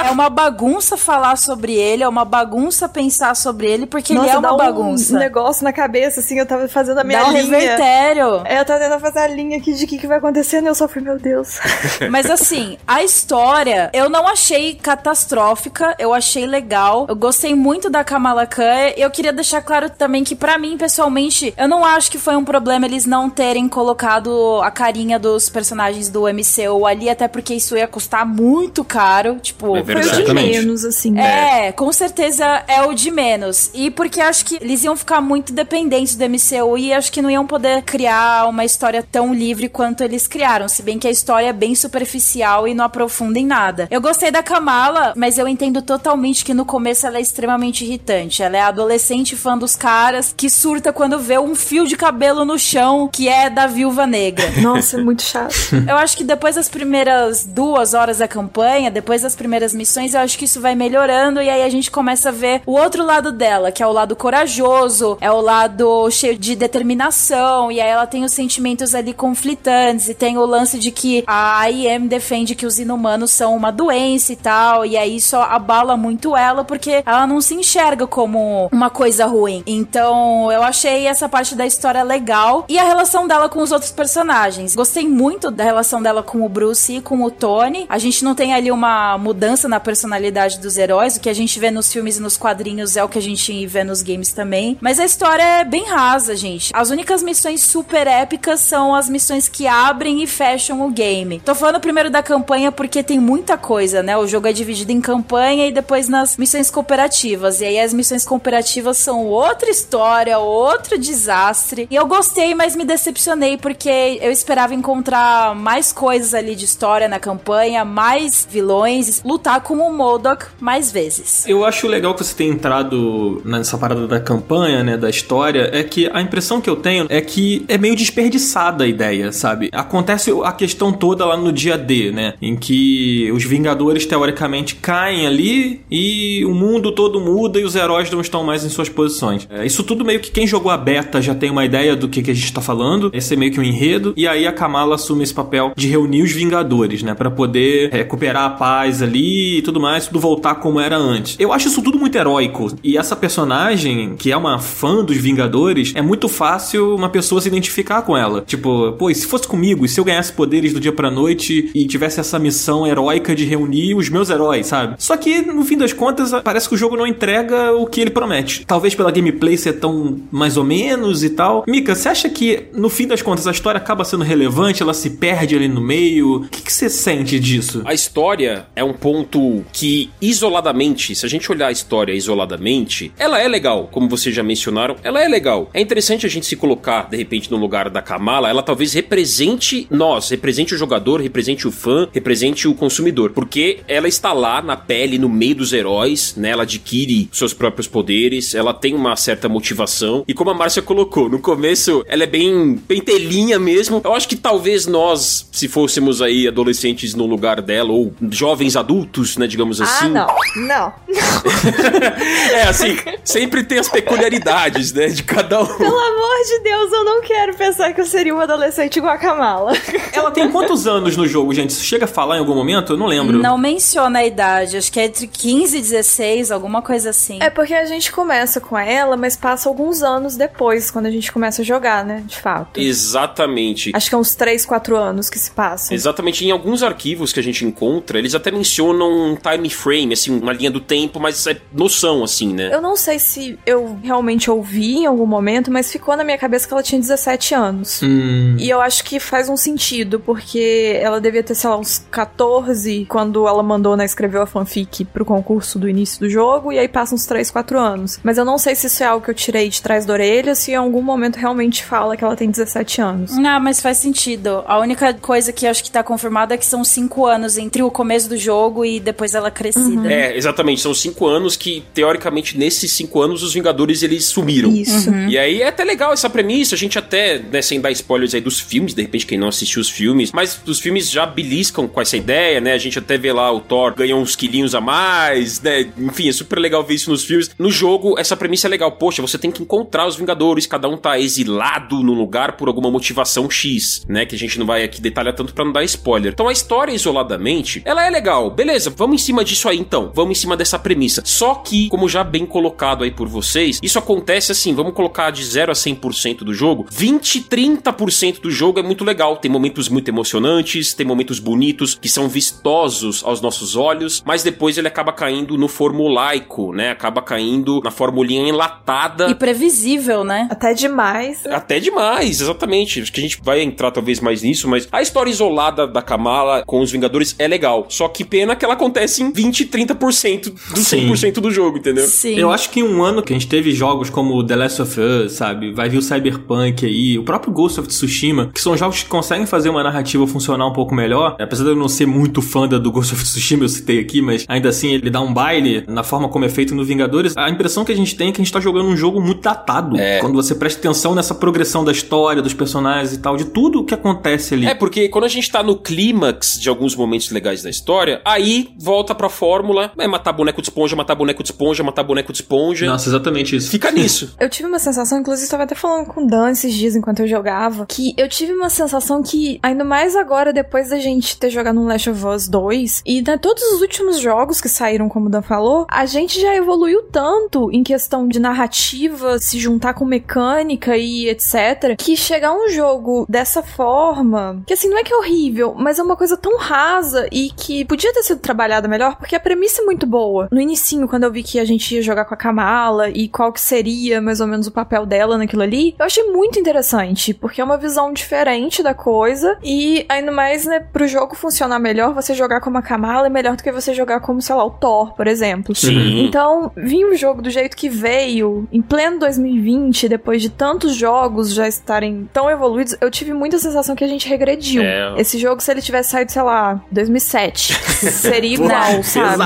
[0.08, 4.38] É uma bagunça falar sobre ele, é uma bagunça pensar sobre ele, porque Nossa, ele
[4.38, 5.18] é dá uma um bagunça.
[5.18, 7.44] negócio na cabeça, assim, eu tava fazendo a minha Dá um linha.
[7.44, 8.42] revertério.
[8.46, 10.68] É, Eu tava tentando fazer a linha aqui de o que, que vai acontecendo e
[10.68, 11.60] eu só fui, meu Deus.
[12.10, 17.06] Mas assim, a história eu não achei catastrófica, eu achei legal.
[17.10, 18.94] Eu gostei muito da Kamala Khan.
[18.96, 22.44] Eu queria deixar claro também que pra mim, pessoalmente, eu não acho que foi um
[22.46, 27.76] problema eles não terem colocado a carinha dos personagens do MCU ali, até porque isso
[27.78, 31.18] ia custar muito caro, tipo, É Foi o de menos, assim.
[31.20, 33.70] é, com certeza é o de menos.
[33.74, 37.30] E porque acho que eles iam ficar muito dependentes do MCU e acho que não
[37.30, 40.68] iam poder criar uma história tão livre quanto eles criaram.
[40.68, 43.88] Se bem que a história é bem superficial e não aprofunda em nada.
[43.90, 48.44] Eu gostei da Kamala, mas eu entendo totalmente que no começo ela é extremamente irritante.
[48.44, 52.60] Ela é adolescente fã dos caras que surta quando vê um fio de cabelo no
[52.60, 54.52] chão que é da viúva negra.
[54.62, 55.56] Nossa, é muito chato.
[55.88, 60.22] Eu acho que depois das primeiras duas horas da campanha, depois das primeiras missões, eu
[60.22, 63.32] acho que isso vai melhorando e aí a gente começa a ver o outro lado
[63.32, 68.06] dela, que é o lado corajoso, é o lado cheio de determinação, e aí ela
[68.06, 72.66] tem os sentimentos ali conflitantes, e tem o lance de que a IM defende que
[72.66, 77.26] os inumanos são uma doença e tal, e aí isso abala muito ela, porque ela
[77.28, 79.64] não se enxerga como uma coisa ruim.
[79.66, 83.92] Então, eu achei essa parte da história legal, e a relação dela com os outros
[83.92, 84.76] personagens.
[84.76, 87.86] Gostei muito da relação dela com o Bruce e com o Tony.
[87.90, 91.60] A gente não tem ali uma mudança na personalidade dos heróis, o que a gente
[91.60, 94.78] vê nos filmes e nos quadrinhos é o que a gente vê nos games também.
[94.82, 96.72] Mas a história é bem rasa, gente.
[96.74, 101.40] As únicas missões super épicas são as missões que abrem e fecham o game.
[101.40, 104.18] Tô falando primeiro da campanha porque tem muita coisa, né?
[104.18, 107.62] O jogo é dividido em campanha e depois nas missões cooperativas.
[107.62, 111.88] E aí as missões cooperativas são outra história, outro desastre.
[111.90, 117.08] E eu gostei, mas me decepcionei porque eu esperava encontrar mais coisas ali de história
[117.08, 121.46] na campanha, mais vilões, lutar com o Modok mais vezes.
[121.48, 125.84] Eu acho legal que você tenha entrado nessa parada da campanha, né, da história, é
[125.84, 129.70] que a impressão que eu tenho é que é meio desperdiçada a ideia, sabe?
[129.74, 132.36] Acontece a questão toda lá no dia D, né?
[132.42, 138.10] Em que os Vingadores teoricamente caem ali e o mundo todo muda e os heróis
[138.10, 139.48] não estão mais em suas posições.
[139.50, 142.22] É, isso tudo meio que quem jogou a beta já tem uma ideia do que,
[142.22, 143.10] que a gente tá falando.
[143.14, 144.14] Esse é meio que um enredo.
[144.16, 147.16] E aí a Kamala assume esse papel de reunir os Vingadores, né?
[147.18, 151.36] para poder recuperar a paz ali e tudo mais, tudo voltar como era antes.
[151.40, 152.72] Eu acho isso tudo muito heróico.
[152.84, 157.48] E essa personagem, que é uma fã dos Vingadores, é muito fácil uma pessoa se
[157.48, 158.44] identificar com ela.
[158.46, 161.47] Tipo, pô, e se fosse comigo, e se eu ganhasse poderes do dia pra noite
[161.54, 164.96] e tivesse essa missão heróica de reunir os meus heróis, sabe?
[164.98, 168.12] Só que, no fim das contas, parece que o jogo não entrega o que ele
[168.12, 168.66] promete.
[168.66, 171.64] Talvez pela gameplay ser tão mais ou menos e tal.
[171.68, 174.84] Mika, você acha que, no fim das contas, a história acaba sendo relevante?
[174.84, 176.44] Ela se perde ali no meio?
[176.44, 177.82] O que, que você sente disso?
[177.86, 183.40] A história é um ponto que, isoladamente, se a gente olhar a história isoladamente, ela
[183.40, 185.70] é legal, como vocês já mencionaram, ela é legal.
[185.74, 189.88] É interessante a gente se colocar, de repente, no lugar da Kamala, ela talvez represente
[189.90, 191.37] nós, represente o jogador, represente
[191.68, 196.36] o fã, represente o consumidor, porque ela está lá na pele, no meio dos heróis,
[196.36, 196.50] né?
[196.50, 201.30] Ela adquire seus próprios poderes, ela tem uma certa motivação, e como a Márcia colocou,
[201.30, 204.02] no começo ela é bem pentelinha mesmo.
[204.04, 209.38] Eu acho que talvez nós, se fôssemos aí adolescentes no lugar dela, ou jovens adultos,
[209.38, 210.08] né, digamos assim.
[210.08, 210.28] Ah, não.
[210.68, 210.94] Não.
[212.54, 215.78] é, assim, sempre tem as peculiaridades, né, de cada um.
[215.78, 219.18] Pelo amor de Deus, eu não quero pensar que eu seria uma adolescente igual a
[219.18, 219.74] Kamala.
[220.12, 221.72] Ela tem quantos anos no jogo, gente?
[221.72, 222.94] Isso chega a falar em algum momento?
[222.94, 223.38] Eu não lembro.
[223.40, 227.40] Não menciona a idade, acho que é entre 15 e 16, alguma coisa assim.
[227.42, 231.32] É porque a gente começa com ela, mas passa alguns anos depois, quando a gente
[231.32, 232.80] começa a jogar, né, de fato.
[232.80, 233.92] Exatamente.
[233.94, 235.96] Acho que é uns 3, 4 anos que se passam.
[235.96, 236.46] Exatamente.
[236.46, 240.54] Em alguns arquivos que a gente encontra, eles até mencionam um time frame, assim, uma
[240.54, 242.74] linha do tempo, mas é noção, assim, né?
[242.74, 246.68] Eu não sei se eu realmente ouvi em algum momento, mas ficou na minha cabeça
[246.68, 248.02] que ela tinha 17 anos.
[248.04, 248.56] Hum.
[248.60, 253.06] E eu acho que faz um sentido, porque ela devia ter, sei lá, uns 14
[253.10, 256.88] quando ela mandou, né, escreveu a fanfic pro concurso do início do jogo, e aí
[256.88, 258.20] passa uns 3, 4 anos.
[258.24, 260.56] Mas eu não sei se isso é algo que eu tirei de trás da orelha,
[260.56, 263.32] se em algum momento realmente fala que ela tem 17 anos.
[263.38, 264.64] Ah, mas faz sentido.
[264.68, 267.90] A única coisa que acho que tá confirmada é que são 5 anos entre o
[267.90, 270.12] começo do jogo e depois ela crescida.
[270.12, 270.82] É, exatamente.
[270.82, 274.72] São cinco anos que, teoricamente, nesses cinco anos, os Vingadores eles sumiram.
[274.72, 275.14] Isso.
[275.28, 278.42] E aí é até legal essa premissa, a gente até, né, sem dar spoilers aí
[278.42, 282.02] dos filmes, de repente quem não assistiu os filmes, mas os filmes já beliscam com
[282.02, 282.74] essa ideia, né?
[282.74, 285.90] A gente até vê lá o Thor ganhou uns quilinhos a mais, né?
[285.98, 287.50] Enfim, é super legal ver isso nos filmes.
[287.58, 288.92] No jogo, essa premissa é legal.
[288.94, 292.90] Poxa, você tem que encontrar os Vingadores, cada um tá exilado no lugar por alguma
[292.90, 294.26] motivação X, né?
[294.26, 296.34] Que a gente não vai aqui detalhar tanto pra não dar spoiler.
[296.34, 298.50] Então a história isoladamente, ela é legal.
[298.50, 300.12] Beleza, vamos em cima disso aí então.
[300.14, 301.22] Vamos em cima dessa premissa.
[301.26, 305.44] Só que, como já bem colocado aí por vocês, isso acontece assim, vamos colocar de
[305.44, 306.88] 0 a 100% do jogo.
[306.92, 309.38] 20, 30% do jogo é muito legal.
[309.38, 314.78] Tem momentos muito emocionantes, tem momentos bonitos que são vistosos aos nossos olhos, mas depois
[314.78, 316.92] ele acaba caindo no formulaico, né?
[316.92, 319.30] Acaba caindo na formulinha enlatada.
[319.30, 320.48] E previsível, né?
[320.50, 321.46] Até demais.
[321.46, 323.02] Até demais, exatamente.
[323.02, 326.64] Acho que a gente vai entrar talvez mais nisso, mas a história isolada da Kamala
[326.66, 327.86] com os Vingadores é legal.
[327.90, 331.12] Só que pena que ela acontece em 20, 30% do Sim.
[331.12, 332.06] 100% do jogo, entendeu?
[332.08, 332.36] Sim.
[332.36, 335.00] Eu acho que em um ano que a gente teve jogos como The Last of
[335.00, 335.72] Us, sabe?
[335.72, 339.46] Vai vir o Cyberpunk aí, o próprio Ghost of Tsushima, que são jogos que conseguem
[339.46, 341.36] fazer uma narrativa funcionar um pouco melhor.
[341.40, 344.22] Apesar de eu não ser muito fã da- do Ghost of Tsushima, eu citei aqui,
[344.22, 347.36] mas ainda assim ele dá um baile na forma como é feito no Vingadores.
[347.38, 349.42] A impressão que a gente tem é que a gente tá jogando um jogo muito
[349.42, 349.98] datado.
[349.98, 350.20] É.
[350.20, 353.84] Quando você presta atenção nessa progressão da história, dos personagens e tal, de tudo o
[353.86, 354.66] que acontece ali.
[354.68, 358.70] É, porque quando a gente tá no clímax de alguns momentos legais da história, aí
[358.78, 362.38] volta pra fórmula, é matar boneco de esponja, matar boneco de esponja, matar boneco de
[362.42, 362.86] esponja.
[362.86, 363.70] Nossa, exatamente isso.
[363.72, 364.36] Fica nisso.
[364.40, 367.28] Eu tive uma sensação, inclusive estava até falando com o Dan esses dias enquanto eu
[367.28, 371.80] jogava, que eu tive uma sensação que, ainda mais agora, depois da gente ter jogado
[371.80, 375.30] um Last of Us 2, e né, todos os últimos jogos que saíram, como o
[375.30, 380.96] Dan falou, a gente já evoluiu tanto em questão de narrativa, se juntar com mecânica
[380.96, 385.74] e etc, que chegar um jogo dessa forma, que assim, não é que é horrível,
[385.78, 389.40] mas é uma coisa tão rasa e que podia ter sido trabalhada melhor, porque a
[389.40, 390.48] premissa é muito boa.
[390.52, 393.52] No inicinho, quando eu vi que a gente ia jogar com a Kamala e qual
[393.52, 397.62] que seria mais ou menos o papel dela naquilo ali, eu achei muito interessante, porque
[397.62, 402.34] é uma visão diferente da coisa e ainda mais, né, pro jogo funcionar melhor, você
[402.34, 405.14] jogar como a Kamala é melhor do que você jogar como, sei lá, o Thor,
[405.14, 405.76] por exemplo.
[405.76, 406.26] Sim.
[406.26, 411.54] Então, vir o jogo do jeito que veio, em pleno 2020, depois de tantos jogos
[411.54, 414.82] já estarem tão evoluídos, eu tive muita sensação que a gente regrediu.
[414.82, 415.14] É.
[415.18, 417.74] Esse jogo, se ele tivesse saído, sei lá, 2007,
[418.12, 419.44] seria igual, sabe?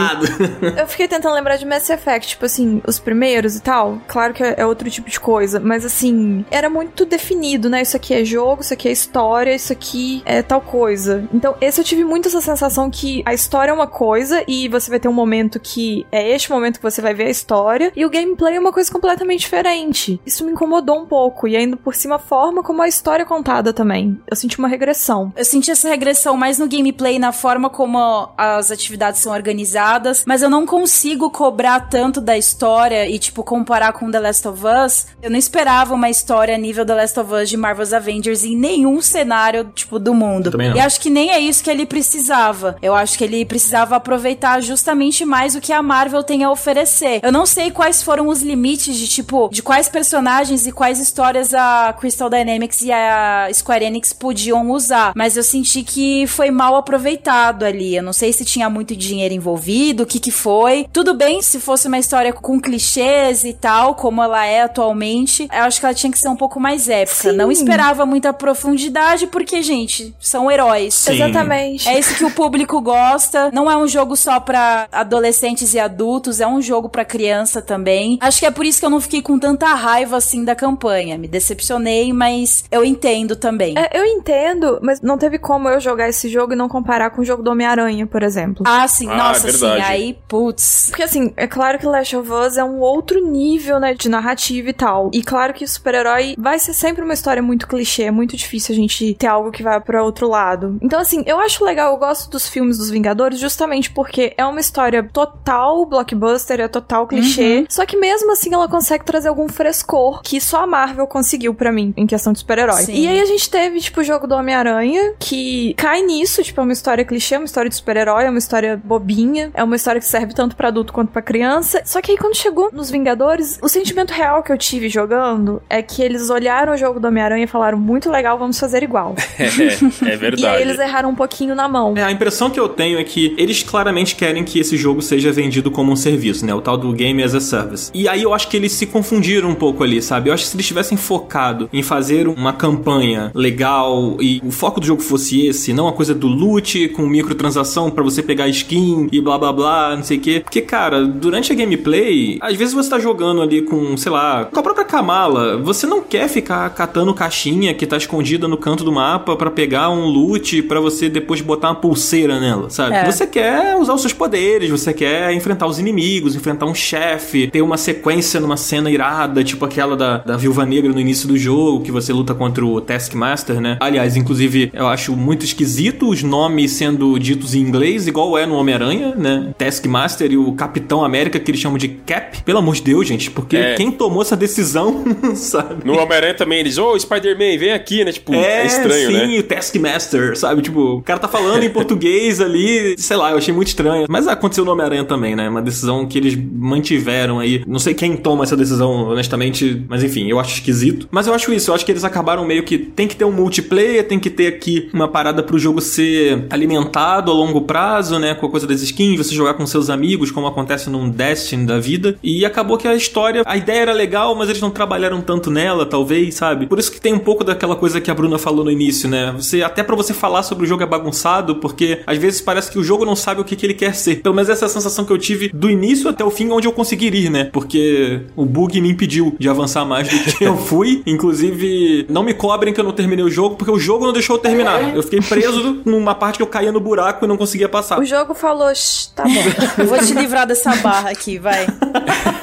[0.79, 3.99] Eu fiquei tentando lembrar de Mass Effect, tipo assim, os primeiros e tal.
[4.07, 7.81] Claro que é é outro tipo de coisa, mas assim, era muito definido, né?
[7.81, 11.00] Isso aqui é jogo, isso aqui é história, isso aqui é tal coisa.
[11.33, 14.89] Então, esse eu tive muito essa sensação que a história é uma coisa e você
[14.89, 18.05] vai ter um momento que é este momento que você vai ver a história e
[18.05, 20.19] o gameplay é uma coisa completamente diferente.
[20.25, 23.25] Isso me incomodou um pouco e ainda por cima a forma como a história é
[23.25, 24.19] contada também.
[24.29, 25.33] Eu senti uma regressão.
[25.35, 30.41] Eu senti essa regressão mais no gameplay, na forma como as atividades são organizadas, mas
[30.41, 35.07] eu não consigo cobrar tanto da história e, tipo, comparar com The Last of Us.
[35.21, 38.55] Eu não esperava uma história a nível The Last of Us de Marvel's Avengers em
[38.55, 40.51] nenhum cenário, tipo, do mundo.
[40.51, 40.77] Também não.
[40.77, 42.75] E acho que nem é isso que ele precisava.
[42.81, 47.21] Eu acho que ele precisava aproveitar justamente mais o que a Marvel tem a oferecer.
[47.23, 51.53] Eu não sei quais foram os limites de, tipo, de quais personagens e quais histórias
[51.53, 56.75] a Crystal Dynamics e a Square Enix podiam usar, mas eu senti que foi mal
[56.75, 57.95] aproveitado ali.
[57.95, 60.87] Eu não sei se tinha muito dinheiro envolvido, o que que foi.
[60.91, 65.47] Tudo bem se fosse uma história com clichês e tal, como ela é atualmente.
[65.53, 67.31] Eu acho que ela tinha que ser um pouco mais épica.
[67.31, 67.37] Sim.
[67.37, 70.80] Não esperava muita profundidade, porque, gente, são heróis.
[70.89, 71.13] Sim.
[71.13, 71.87] Exatamente.
[71.87, 73.51] É isso que o público gosta.
[73.51, 78.17] Não é um jogo só pra adolescentes e adultos, é um jogo pra criança também.
[78.21, 81.17] Acho que é por isso que eu não fiquei com tanta raiva assim da campanha.
[81.17, 83.75] Me decepcionei, mas eu entendo também.
[83.77, 87.21] É, eu entendo, mas não teve como eu jogar esse jogo e não comparar com
[87.21, 88.63] o jogo do Homem-Aranha, por exemplo.
[88.65, 89.65] Ah, sim, Ah, nossa, é sim.
[89.81, 90.87] Aí, putz.
[90.89, 94.69] Porque assim, é claro que Last of Us é um outro nível, né, de narrativa
[94.69, 95.09] e tal.
[95.13, 98.75] E claro que super-herói vai ser sempre uma história muito clichê, é muito difícil a
[98.75, 100.70] gente ter algo que vai pra outro lado.
[100.81, 104.59] Então assim, eu acho legal, eu gosto dos filmes dos Vingadores justamente porque é uma
[104.59, 107.65] história total blockbuster, é total clichê.
[107.69, 111.71] Só que mesmo assim ela consegue trazer algum frescor que só a Marvel conseguiu pra
[111.71, 112.85] mim em questão de super-herói.
[112.89, 116.63] E aí a gente teve, tipo, o jogo do Homem-Aranha, que cai nisso, tipo, é
[116.63, 119.99] uma história clichê, é uma história de super-herói, é uma história bobinha, é uma história
[119.99, 121.81] que serve tanto pra adulto quanto pra criança.
[121.85, 125.81] Só que aí quando chegou nos Vingadores, o sentimento real que eu tive jogando é
[125.81, 129.15] que eles olharam o jogo do Homem-Aranha e falaram, muito legal, vamos fazer igual.
[129.41, 130.60] É, é verdade.
[130.61, 131.93] Eles erraram um pouquinho na mão.
[131.95, 135.31] É, a impressão que eu tenho é que eles claramente querem que esse jogo seja
[135.31, 136.53] vendido como um serviço, né?
[136.53, 137.91] O tal do Game as a Service.
[137.93, 140.29] E aí eu acho que eles se confundiram um pouco ali, sabe?
[140.29, 144.79] Eu acho que se eles tivessem focado em fazer uma campanha legal e o foco
[144.79, 149.07] do jogo fosse esse, não a coisa do loot com microtransação pra você pegar skin
[149.11, 150.41] e blá blá blá, não sei o quê.
[150.43, 154.59] Porque, cara, durante a gameplay, às vezes você tá jogando ali com, sei lá, com
[154.59, 158.91] a própria Kamala, você não quer ficar catando caixinha que tá escondida no canto do
[158.91, 162.95] mapa pra pegar um loot pra você depois botar uma pulseira nela, sabe?
[162.95, 163.05] É.
[163.05, 167.61] Você quer usar os seus poderes, você quer enfrentar os inimigos, enfrentar um chefe, ter
[167.61, 171.83] uma sequência numa cena irada, tipo aquela da, da Viúva Negra no início do jogo,
[171.83, 173.77] que você luta contra o Taskmaster, né?
[173.79, 178.55] Aliás, inclusive, eu acho muito esquisito os nomes sendo ditos em inglês, igual é no
[178.55, 179.53] Homem-Aranha, né?
[179.57, 182.41] Taskmaster e o Capitão América, que eles chamam de Cap.
[182.43, 183.75] Pelo amor de Deus, gente, porque É.
[183.75, 185.03] quem tomou essa decisão,
[185.35, 185.85] sabe?
[185.85, 188.11] No Homem-Aranha também eles, ô Spider-Man, vem aqui, né?
[188.11, 189.39] Tipo, é, estranho, sim, né?
[189.39, 190.61] o Taskmaster, sabe?
[190.61, 194.05] Tipo, o cara tá falando em português ali, sei lá, eu achei muito estranho.
[194.09, 195.47] Mas aconteceu no Homem-Aranha também, né?
[195.49, 197.63] Uma decisão que eles mantiveram aí.
[197.67, 201.07] Não sei quem toma essa decisão, honestamente, mas enfim, eu acho esquisito.
[201.11, 203.31] Mas eu acho isso, eu acho que eles acabaram meio que tem que ter um
[203.31, 208.33] multiplayer, tem que ter aqui uma parada pro jogo ser alimentado a longo prazo, né?
[208.33, 211.79] Com a coisa das skins, você jogar com seus amigos, como acontece num Destiny da
[211.79, 212.17] vida.
[212.23, 215.85] E acabou que a história, a ideia era legal, mas eles não trabalharam tanto nela,
[215.85, 216.67] talvez, sabe?
[216.67, 219.33] Por isso que tem um pouco daquela coisa que a Bruna falou no início, né?
[219.37, 222.77] Você até pra você falar sobre o jogo é bagunçado, porque às vezes parece que
[222.77, 224.21] o jogo não sabe o que, que ele quer ser.
[224.21, 226.67] Pelo menos essa é a sensação que eu tive do início até o fim, onde
[226.67, 227.45] eu consegui ir, né?
[227.51, 231.01] Porque o bug me impediu de avançar mais do que eu fui.
[231.07, 234.35] Inclusive, não me cobrem que eu não terminei o jogo, porque o jogo não deixou
[234.35, 234.95] eu terminar.
[234.95, 237.99] Eu fiquei preso numa parte que eu caía no buraco e não conseguia passar.
[237.99, 239.81] O jogo falou, "Shh, tá bom.
[239.81, 241.65] Eu vou te livrar dessa barra aqui, vai.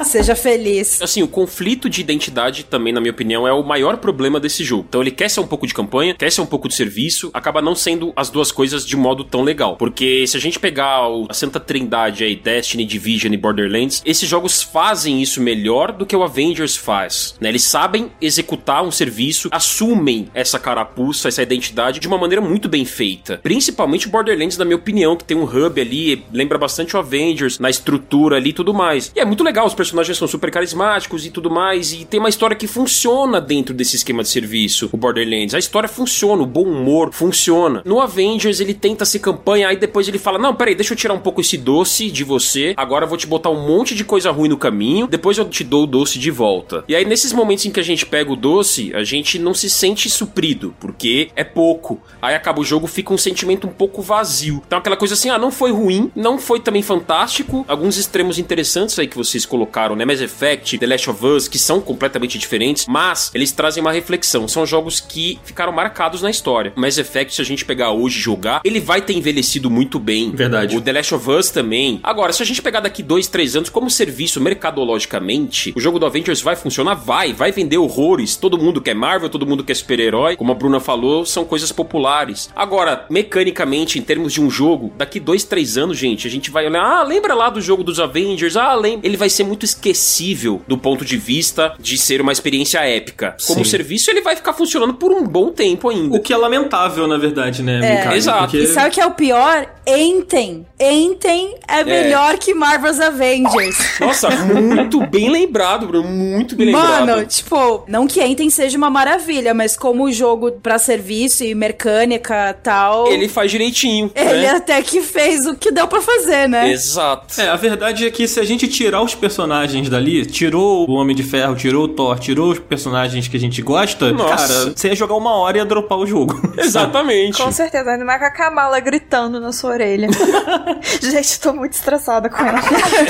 [0.05, 1.01] Seja feliz.
[1.01, 4.87] Assim, o conflito de identidade também, na minha opinião, é o maior problema desse jogo.
[4.89, 7.61] Então ele quer ser um pouco de campanha, quer ser um pouco de serviço, acaba
[7.62, 9.77] não sendo as duas coisas de modo tão legal.
[9.77, 14.29] Porque se a gente pegar o- a Santa Trindade aí, Destiny, Division e Borderlands, esses
[14.29, 17.35] jogos fazem isso melhor do que o Avengers faz.
[17.41, 17.49] né?
[17.49, 22.85] Eles sabem executar um serviço, assumem essa carapuça, essa identidade de uma maneira muito bem
[22.85, 23.39] feita.
[23.43, 27.71] Principalmente Borderlands, na minha opinião, que tem um hub ali, lembra bastante o Avengers, na
[27.71, 29.12] estrutura ali e tudo mais.
[29.14, 32.29] E é muito legal, os personagens são super carismáticos e tudo mais, e tem uma
[32.29, 35.55] história que funciona dentro desse esquema de serviço, o Borderlands.
[35.55, 37.39] A história funciona, o bom humor funciona.
[37.85, 41.15] No Avengers, ele tenta ser campanha, aí depois ele fala: Não, peraí, deixa eu tirar
[41.15, 44.31] um pouco esse doce de você, agora eu vou te botar um monte de coisa
[44.31, 46.85] ruim no caminho, depois eu te dou o doce de volta.
[46.89, 49.69] E aí, nesses momentos em que a gente pega o doce, a gente não se
[49.69, 52.01] sente suprido, porque é pouco.
[52.21, 54.63] Aí acaba o jogo, fica um sentimento um pouco vazio.
[54.67, 57.65] Então, aquela coisa assim: ah, não foi ruim, não foi também fantástico.
[57.69, 60.05] Alguns extremos interessantes aí que vocês colocaram, né?
[60.05, 64.47] Mass Effect, The Last of Us, que são completamente diferentes, mas eles trazem uma reflexão.
[64.49, 66.73] São jogos que ficaram marcados na história.
[66.77, 70.30] Mass Effect, se gente pegar hoje e jogar, ele vai ter envelhecido muito bem.
[70.30, 70.76] Verdade.
[70.76, 72.01] O The Last of Us também.
[72.03, 76.07] Agora, se a gente pegar daqui dois, três anos como serviço mercadologicamente, o jogo do
[76.07, 76.94] Avengers vai funcionar?
[76.94, 77.32] Vai.
[77.32, 78.36] Vai vender horrores.
[78.36, 80.36] Todo mundo quer Marvel, todo mundo quer super-herói.
[80.36, 82.51] Como a Bruna falou, são coisas populares.
[82.55, 86.66] Agora, mecanicamente, em termos de um jogo, daqui dois, três anos, gente, a gente vai
[86.66, 88.57] olhar, ah, lembra lá do jogo dos Avengers?
[88.57, 89.07] Ah, lembra.
[89.07, 93.36] Ele vai ser muito esquecível do ponto de vista de ser uma experiência épica.
[93.46, 93.70] Como Sim.
[93.70, 96.16] serviço, ele vai ficar funcionando por um bom tempo ainda.
[96.16, 98.39] O que é lamentável, na verdade, né, É, exato.
[98.45, 99.66] Porque- E sabe o que é o pior?
[99.86, 100.66] Enten.
[100.78, 103.99] Enten é melhor que Marvel's Avengers.
[103.99, 106.09] Nossa, muito bem lembrado, Bruno.
[106.09, 107.07] Muito bem lembrado.
[107.07, 112.55] Mano, tipo, não que Enten seja uma maravilha, mas como jogo pra serviço e mecânica
[112.62, 113.07] tal.
[113.09, 114.11] Ele faz direitinho.
[114.14, 114.51] ele né?
[114.51, 116.70] até que fez o que deu pra fazer, né?
[116.70, 117.41] Exato.
[117.41, 121.16] É, a verdade é que se a gente tirar os personagens dali, tirou o Homem
[121.16, 124.36] de Ferro, tirou o Thor, tirou os personagens que a gente gosta, Nossa.
[124.36, 126.39] cara, você ia jogar uma hora e ia dropar o jogo.
[126.59, 127.28] Exatamente.
[127.33, 130.09] Com certeza, ainda mais com a Kamala gritando na sua orelha.
[131.01, 132.61] Gente, tô muito estressada com ela.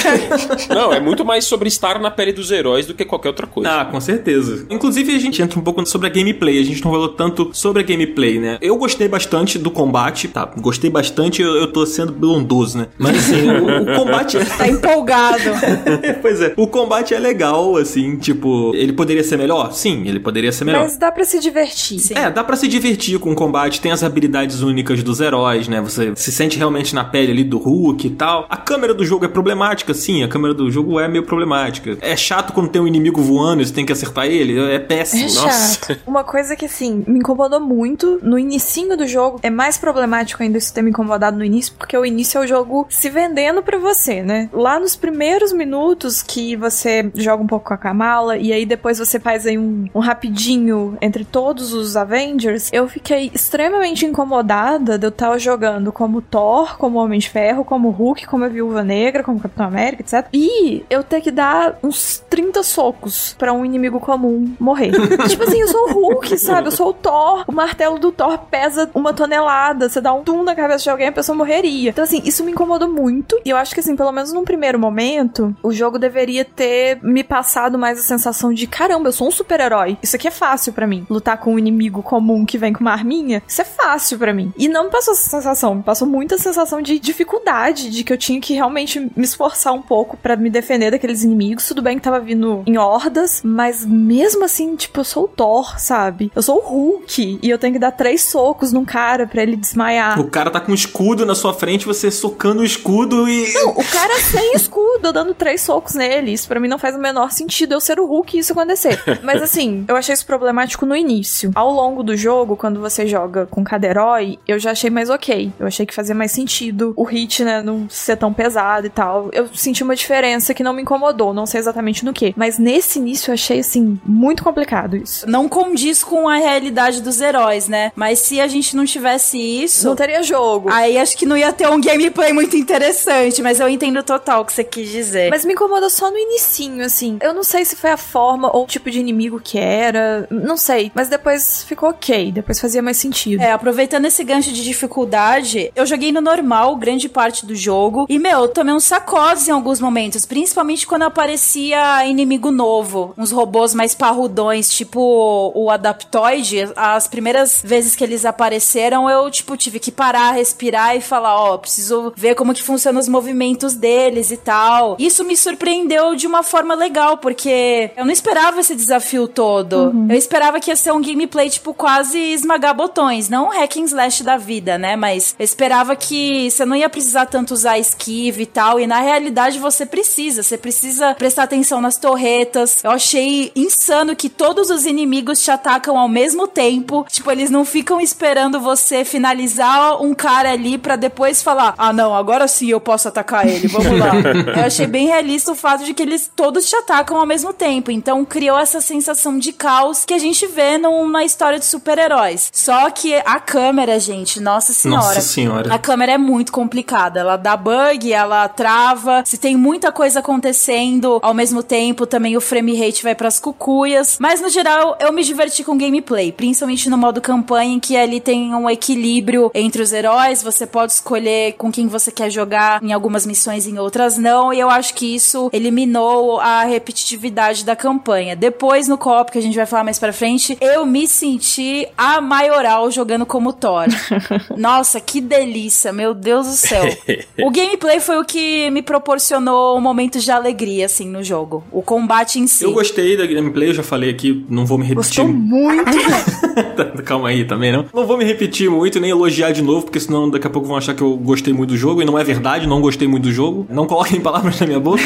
[0.69, 3.71] Não, é muito mais sobre estar na pele dos heróis do que qualquer outra coisa.
[3.71, 4.67] Ah, com certeza.
[4.71, 6.61] Inclusive, a gente entra um pouco sobre a gameplay.
[6.61, 8.59] A gente não falou tanto sobre a gameplay, né?
[8.61, 10.51] Eu gostei bastante do combate, tá?
[10.59, 12.89] Gostei bastante, eu, eu tô sendo bondoso, né?
[12.99, 14.45] Mas assim, o, o combate é.
[14.45, 15.51] Tá empolgado.
[16.21, 19.73] pois é, o combate é legal, assim, tipo, ele poderia ser melhor?
[19.73, 20.83] Sim, ele poderia ser melhor.
[20.83, 21.99] Mas dá pra se divertir.
[21.99, 22.15] Sim.
[22.17, 25.81] É, dá pra se divertir com o combate, tem as habilidades únicas dos heróis, né?
[25.81, 28.47] Você se sente realmente na pele ali do Hulk e tal.
[28.49, 31.97] A câmera do jogo é problemática, sim, a câmera do jogo é meio problemática.
[32.01, 35.23] É chato quando tem um inimigo voando e você tem que acertar ele, é péssimo.
[35.23, 35.81] É Nossa.
[35.87, 36.01] chato.
[36.07, 40.59] Uma coisa que, assim, me incomodou muito no inicinho do jogo, é mais problemático ainda
[40.59, 43.79] isso ter me incomodado no início, porque o início é o jogo se vendendo pra
[43.79, 44.49] você, né?
[44.53, 48.99] Lá nos primeiros minutos que você joga um pouco com a Kamala, e aí depois
[48.99, 55.07] você faz aí um, um rapidinho entre todos os Avengers, eu fiquei extremamente incomodada de
[55.07, 59.23] eu estar jogando como Thor, como Homem de Ferro, como Hulk, como a Viúva Negra,
[59.23, 60.29] como Capitão América, etc.
[60.33, 64.93] E eu ter que dar uns 30 socos pra um inimigo comum morrer.
[65.29, 66.69] tipo assim, eu sou o Hulk, sabe?
[66.69, 67.45] Eu sou o Thor.
[67.47, 69.89] O martelo do Thor pesa uma tonelada.
[69.89, 71.91] Você dá um tum na cabeça de alguém, a pessoa morreria.
[71.91, 73.39] Então, assim, isso me incomodou muito.
[73.45, 77.25] E eu acho que, assim, pelo menos num primeiro momento, o jogo deveria ter me
[77.25, 79.99] passado mais a sensação de: caramba, eu sou um super-herói.
[80.03, 81.07] Isso aqui é fácil pra mim.
[81.11, 83.88] Lutar com um inimigo comum que vem com uma arminha, isso é fácil
[84.19, 84.53] pra mim.
[84.57, 88.19] E não me passou essa sensação, me passou muita sensação de dificuldade, de que eu
[88.19, 91.67] tinha que realmente me esforçar um pouco pra me defender daqueles inimigos.
[91.67, 95.79] Tudo bem que tava vindo em hordas, mas mesmo assim, tipo, eu sou o Thor,
[95.79, 96.31] sabe?
[96.35, 99.57] Eu sou o Hulk e eu tenho que dar três socos num cara pra ele
[99.57, 100.21] desmaiar.
[100.21, 103.53] O cara tá com um escudo na sua frente, você socando o escudo e.
[103.55, 106.33] Não, o cara sem escudo, eu dando três socos nele.
[106.33, 109.01] Isso pra mim não faz o menor sentido eu ser o Hulk e isso acontecer.
[109.23, 111.51] Mas assim, eu achei isso problemático no início.
[111.55, 115.53] Ao longo do jogo, quando você joga com cada herói, eu já achei mais ok.
[115.59, 119.29] Eu achei que fazia mais sentido o hit, né, não ser tão pesado e tal.
[119.33, 122.35] Eu senti uma diferença que não me incomodou, não sei exatamente no que.
[122.37, 125.29] Mas nesse início eu achei, assim, muito complicado isso.
[125.29, 127.93] Não condiz com a realidade dos heróis, né?
[127.95, 129.87] Mas se a gente não tivesse isso.
[129.87, 130.71] Não teria jogo.
[130.71, 134.45] Aí acho que não ia ter um gameplay muito interessante, mas eu entendo total o
[134.45, 135.31] que você quis dizer.
[135.31, 137.19] Mas me incomodou só no inicinho, assim.
[137.21, 140.27] Eu não sei se foi a forma ou o tipo de inimigo que era.
[140.31, 140.91] Não sei.
[140.95, 142.33] Mas depois ficou ok.
[142.33, 143.43] Depois fazia mais sentido.
[143.43, 148.07] É, aproveitando esse gancho de dificuldade, eu joguei no normal grande parte do jogo.
[148.09, 150.25] E, meu, eu tomei uns sacodes em alguns momentos.
[150.25, 153.13] Principalmente quando aparecia inimigo novo.
[153.19, 156.71] Uns robôs mais parrudões, tipo o Adaptoid.
[156.77, 161.59] As primeiras vezes que eles apareceram, eu, tipo, tive que parar, respirar e falar: ó,
[161.59, 164.97] preciso ver como que funcionam os movimentos deles e tal.
[164.99, 169.93] Isso me surpreendeu de uma forma legal, porque eu não esperava esse desafio todo.
[170.09, 173.29] Eu esperava que ia ser um gameplay, tipo, quase esmagar botões.
[173.29, 174.97] Não um hack and slash da vida, né?
[174.97, 178.79] Mas eu esperava que você não ia precisar tanto usar esquive e tal.
[178.79, 180.43] E na realidade você precisa.
[180.43, 182.83] Você precisa prestar atenção nas torretas.
[182.85, 187.07] Eu achei insano que todos os inimigos te atacam ao mesmo tempo.
[187.11, 192.15] Tipo, eles não ficam esperando você finalizar um cara ali pra depois falar: Ah, não,
[192.15, 193.69] agora sim eu posso atacar ele.
[193.69, 194.13] Vamos lá.
[194.57, 197.91] eu achei bem realista o fato de que eles todos te atacam ao mesmo tempo.
[197.91, 202.51] Então criou essa sensação de caos que a gente vê numa história de super-heróis.
[202.53, 205.03] Só que a câmera, gente, nossa senhora.
[205.03, 205.75] Nossa senhora.
[205.75, 207.21] A câmera é muito complicada.
[207.21, 209.23] Ela dá bug, ela trava.
[209.25, 214.17] Se tem muita coisa acontecendo ao mesmo tempo, também o frame rate vai pras cucuias.
[214.21, 218.21] Mas no geral, eu me diverti com gameplay, principalmente no modo campanha, em que ali
[218.21, 220.43] tem um equilíbrio entre os heróis.
[220.43, 224.53] Você pode escolher com quem você quer jogar em algumas missões, em outras não.
[224.53, 228.37] E eu acho que isso eliminou a repetitividade da campanha.
[228.37, 232.21] Depois, no co-op, que a gente vai falar mais pra frente, eu me senti a
[232.21, 233.87] maioral jogando como Thor.
[234.57, 236.85] Nossa, que delícia, meu Deus do céu.
[237.39, 241.63] o gameplay foi o que me proporcionou momentos de alegria, assim, no jogo.
[241.71, 242.65] O combate em si.
[242.65, 245.23] Eu gostei da gameplay, eu já falei aqui, não vou me repetir.
[245.23, 245.99] Gostou muito.
[247.05, 247.87] Calma aí também, não.
[247.95, 250.77] Não vou me repetir muito, nem elogiar de novo, porque senão daqui a pouco vão
[250.77, 253.33] achar que eu gostei muito do jogo, e não é verdade, não gostei muito do
[253.33, 253.67] jogo.
[253.69, 255.03] Não coloquem palavras na minha boca.